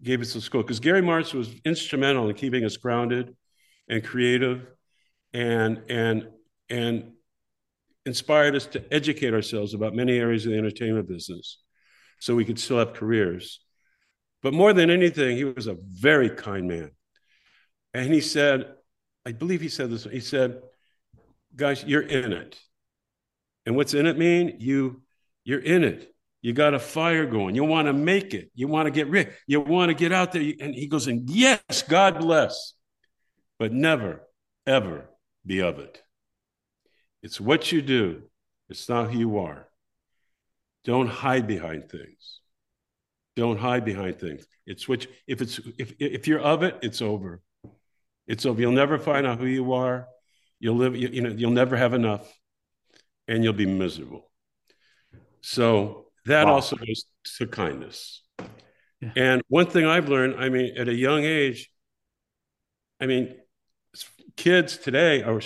gave 0.00 0.20
us 0.20 0.34
this 0.34 0.44
school 0.44 0.62
because 0.62 0.78
Garry 0.78 1.02
Marshall 1.02 1.40
was 1.40 1.50
instrumental 1.64 2.28
in 2.28 2.36
keeping 2.36 2.64
us 2.64 2.76
grounded 2.76 3.34
and 3.88 4.04
creative 4.04 4.64
and, 5.32 5.82
and, 5.88 6.28
and 6.70 7.10
inspired 8.06 8.54
us 8.54 8.66
to 8.66 8.94
educate 8.94 9.34
ourselves 9.34 9.74
about 9.74 9.96
many 9.96 10.16
areas 10.16 10.46
of 10.46 10.52
the 10.52 10.58
entertainment 10.58 11.08
business 11.08 11.58
so 12.20 12.36
we 12.36 12.44
could 12.44 12.60
still 12.60 12.78
have 12.78 12.92
careers. 12.92 13.64
But 14.44 14.54
more 14.54 14.72
than 14.72 14.90
anything, 14.90 15.36
he 15.36 15.44
was 15.44 15.66
a 15.66 15.76
very 15.88 16.30
kind 16.30 16.68
man. 16.68 16.92
And 17.94 18.14
he 18.14 18.20
said, 18.20 18.72
I 19.26 19.32
believe 19.32 19.60
he 19.60 19.68
said 19.68 19.90
this, 19.90 20.04
he 20.04 20.20
said, 20.20 20.62
guys, 21.56 21.82
you're 21.84 22.02
in 22.02 22.32
it. 22.32 22.60
And 23.66 23.76
what's 23.76 23.94
in 23.94 24.06
it 24.06 24.18
mean? 24.18 24.56
You, 24.58 25.02
you're 25.44 25.60
in 25.60 25.84
it. 25.84 26.12
You 26.40 26.52
got 26.52 26.74
a 26.74 26.78
fire 26.78 27.26
going. 27.26 27.54
You 27.54 27.64
want 27.64 27.86
to 27.86 27.92
make 27.92 28.34
it. 28.34 28.50
You 28.54 28.66
want 28.66 28.86
to 28.86 28.90
get 28.90 29.08
rich. 29.08 29.28
You 29.46 29.60
want 29.60 29.90
to 29.90 29.94
get 29.94 30.10
out 30.10 30.32
there. 30.32 30.42
And 30.60 30.74
he 30.74 30.88
goes, 30.88 31.06
and 31.06 31.30
yes, 31.30 31.82
God 31.88 32.18
bless, 32.18 32.74
but 33.58 33.72
never, 33.72 34.22
ever 34.66 35.08
be 35.46 35.60
of 35.60 35.78
it. 35.78 36.02
It's 37.22 37.40
what 37.40 37.70
you 37.70 37.80
do. 37.80 38.22
It's 38.68 38.88
not 38.88 39.12
who 39.12 39.18
you 39.18 39.38
are. 39.38 39.68
Don't 40.84 41.06
hide 41.06 41.46
behind 41.46 41.88
things. 41.88 42.40
Don't 43.36 43.58
hide 43.58 43.84
behind 43.84 44.18
things. 44.18 44.44
It's 44.66 44.88
which 44.88 45.08
if 45.26 45.40
it's 45.40 45.60
if 45.78 45.94
if 45.98 46.26
you're 46.26 46.40
of 46.40 46.62
it, 46.64 46.78
it's 46.82 47.00
over. 47.00 47.40
It's 48.26 48.44
over. 48.44 48.60
You'll 48.60 48.72
never 48.72 48.98
find 48.98 49.26
out 49.26 49.38
who 49.38 49.46
you 49.46 49.72
are. 49.72 50.08
You'll 50.58 50.76
live. 50.76 50.96
You, 50.96 51.08
you 51.08 51.22
know. 51.22 51.30
You'll 51.30 51.52
never 51.52 51.76
have 51.76 51.94
enough, 51.94 52.32
and 53.32 53.42
you'll 53.42 53.54
be 53.54 53.66
miserable. 53.66 54.30
So 55.40 56.06
that 56.26 56.46
wow. 56.46 56.54
also 56.54 56.76
goes 56.76 57.06
to 57.38 57.46
kindness. 57.46 58.22
Yeah. 59.00 59.12
And 59.16 59.42
one 59.48 59.66
thing 59.66 59.86
I've 59.86 60.08
learned, 60.08 60.34
I 60.38 60.50
mean, 60.50 60.76
at 60.76 60.86
a 60.86 60.94
young 60.94 61.24
age, 61.24 61.70
I 63.00 63.06
mean, 63.06 63.34
kids 64.36 64.76
today 64.76 65.24
or 65.24 65.40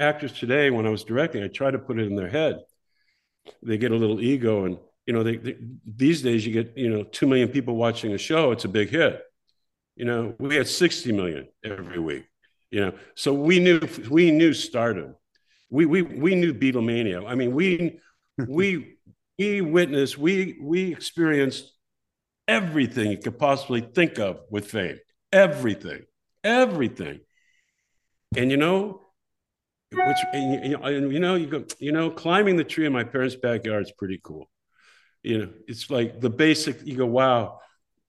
actors 0.00 0.32
today, 0.32 0.70
when 0.70 0.84
I 0.84 0.90
was 0.90 1.04
directing, 1.04 1.44
I 1.44 1.48
try 1.48 1.70
to 1.70 1.78
put 1.78 2.00
it 2.00 2.08
in 2.08 2.16
their 2.16 2.28
head. 2.28 2.58
They 3.62 3.78
get 3.78 3.92
a 3.92 3.96
little 3.96 4.20
ego, 4.20 4.64
and 4.64 4.78
you 5.06 5.12
know, 5.12 5.22
they, 5.22 5.36
they, 5.36 5.56
these 5.86 6.22
days 6.22 6.44
you 6.46 6.52
get 6.52 6.76
you 6.76 6.90
know 6.90 7.04
two 7.04 7.26
million 7.26 7.48
people 7.48 7.74
watching 7.76 8.12
a 8.12 8.18
show. 8.18 8.52
It's 8.52 8.64
a 8.64 8.68
big 8.68 8.90
hit. 8.90 9.20
You 9.96 10.04
know, 10.04 10.34
we 10.38 10.56
had 10.56 10.68
sixty 10.68 11.12
million 11.12 11.48
every 11.64 11.98
week. 11.98 12.24
You 12.70 12.80
know, 12.80 12.92
so 13.14 13.32
we 13.32 13.58
knew 13.58 13.80
we 14.10 14.30
knew 14.30 14.52
stardom. 14.52 15.16
We 15.72 15.86
we 15.86 16.02
we 16.02 16.34
knew 16.34 16.52
Beatlemania. 16.52 17.26
I 17.26 17.34
mean, 17.34 17.54
we 17.54 17.98
we 18.46 18.98
we 19.38 19.62
witnessed 19.62 20.18
we 20.18 20.58
we 20.60 20.92
experienced 20.92 21.72
everything 22.46 23.10
you 23.10 23.16
could 23.16 23.38
possibly 23.38 23.80
think 23.80 24.18
of 24.18 24.40
with 24.50 24.70
fame. 24.70 24.98
Everything, 25.32 26.02
everything. 26.44 27.20
And 28.36 28.50
you 28.50 28.58
know, 28.58 29.00
which 29.92 30.16
and, 30.34 30.74
and, 30.74 31.10
you 31.10 31.20
know, 31.20 31.36
you 31.36 31.46
go, 31.46 31.64
you 31.78 31.92
know, 31.92 32.10
climbing 32.10 32.56
the 32.56 32.64
tree 32.64 32.84
in 32.84 32.92
my 32.92 33.04
parents' 33.04 33.36
backyard 33.36 33.84
is 33.84 33.92
pretty 33.92 34.20
cool. 34.22 34.50
You 35.22 35.38
know, 35.38 35.48
it's 35.66 35.88
like 35.88 36.20
the 36.20 36.28
basic. 36.28 36.86
You 36.86 36.98
go, 36.98 37.06
wow, 37.06 37.60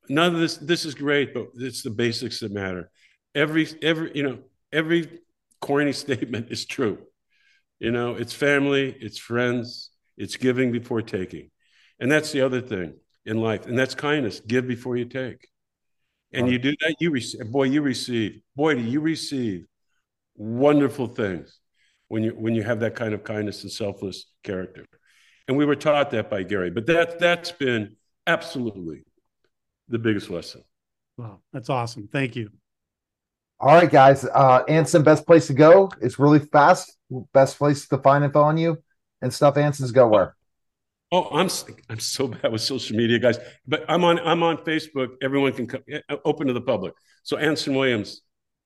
none 0.10 0.36
of 0.36 0.42
this. 0.42 0.58
This 0.58 0.84
is 0.84 0.96
great, 0.96 1.34
but 1.34 1.48
it's 1.56 1.82
the 1.82 1.92
basics 1.92 2.42
that 2.42 2.52
matter. 2.52 2.92
Every 3.34 3.70
every 3.82 4.12
you 4.14 4.24
know 4.24 4.40
every 4.74 5.22
corny 5.62 5.94
statement 6.06 6.52
is 6.52 6.66
true. 6.66 6.98
You 7.80 7.92
know, 7.92 8.16
it's 8.16 8.34
family, 8.34 8.96
it's 9.00 9.18
friends, 9.18 9.92
it's 10.18 10.38
giving 10.38 10.72
before 10.72 11.02
taking, 11.02 11.50
and 12.00 12.12
that's 12.12 12.32
the 12.32 12.42
other 12.42 12.62
thing 12.62 12.96
in 13.26 13.38
life, 13.38 13.66
and 13.66 13.78
that's 13.78 13.96
kindness. 13.96 14.40
Give 14.40 14.68
before 14.68 14.96
you 14.96 15.06
take, 15.06 15.48
and 16.32 16.50
you 16.50 16.58
do 16.60 16.72
that, 16.82 16.96
you 17.00 17.12
receive. 17.12 17.52
Boy, 17.52 17.64
you 17.64 17.82
receive. 17.82 18.40
Boy, 18.56 18.76
do 18.76 18.82
you 18.82 19.02
receive 19.02 19.66
wonderful 20.36 21.08
things 21.08 21.60
when 22.08 22.24
you 22.24 22.32
when 22.32 22.56
you 22.56 22.64
have 22.64 22.80
that 22.82 22.96
kind 22.96 23.14
of 23.14 23.24
kindness 23.24 23.64
and 23.64 23.72
selfless 23.72 24.26
character. 24.44 24.86
And 25.48 25.58
we 25.58 25.66
were 25.66 25.76
taught 25.76 26.12
that 26.12 26.30
by 26.30 26.44
Garry, 26.44 26.70
but 26.70 26.86
that 26.86 27.20
that's 27.20 27.52
been 27.52 27.98
absolutely 28.28 29.04
the 29.90 30.00
biggest 30.00 30.30
lesson. 30.30 30.64
Wow, 31.18 31.42
that's 31.52 31.70
awesome. 31.70 32.08
Thank 32.08 32.36
you. 32.36 32.50
All 33.64 33.74
right, 33.74 33.90
guys. 33.90 34.26
Uh 34.26 34.62
Anson, 34.68 35.04
best 35.04 35.26
place 35.26 35.48
to 35.48 35.54
go. 35.54 35.90
It's 36.02 36.20
really 36.20 36.40
fast. 36.40 36.98
Best 37.34 37.58
place 37.58 37.88
to 37.88 37.98
find 37.98 38.26
info 38.26 38.42
on 38.42 38.58
you 38.58 38.84
and 39.22 39.34
stuff. 39.34 39.56
Anson's 39.56 39.94
go 39.94 40.06
where? 40.10 40.36
Oh, 41.14 41.30
I'm 41.32 41.50
I'm 41.88 42.00
so 42.00 42.28
bad 42.42 42.52
with 42.52 42.60
social 42.60 42.98
media, 42.98 43.20
guys. 43.20 43.38
But 43.66 43.86
I'm 43.88 44.04
on 44.04 44.20
I'm 44.20 44.44
on 44.44 44.58
Facebook. 44.58 45.12
Everyone 45.22 45.54
can 45.54 45.68
come, 45.68 45.82
eh, 45.90 46.02
open 46.26 46.48
to 46.48 46.54
the 46.54 46.60
public. 46.60 46.94
So 47.24 47.38
Anson 47.38 47.74
Williams 47.74 48.22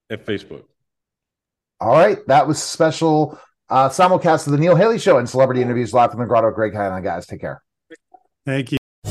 at 0.09 0.25
Facebook. 0.25 0.63
All 1.79 1.91
right, 1.91 2.17
that 2.25 2.47
was 2.47 2.61
special 2.61 3.39
uh, 3.69 3.89
simulcast 3.89 4.47
of 4.47 4.53
the 4.53 4.57
Neil 4.57 4.75
Haley 4.75 4.97
Show 4.97 5.19
and 5.19 5.29
celebrity 5.29 5.61
interviews 5.61 5.93
live 5.93 6.09
from 6.09 6.21
the 6.21 6.25
Grotto. 6.25 6.49
Greg 6.49 6.73
Highland, 6.73 7.03
guys, 7.03 7.27
take 7.27 7.41
care. 7.41 7.61
Thank 8.47 8.71
you. 8.71 8.79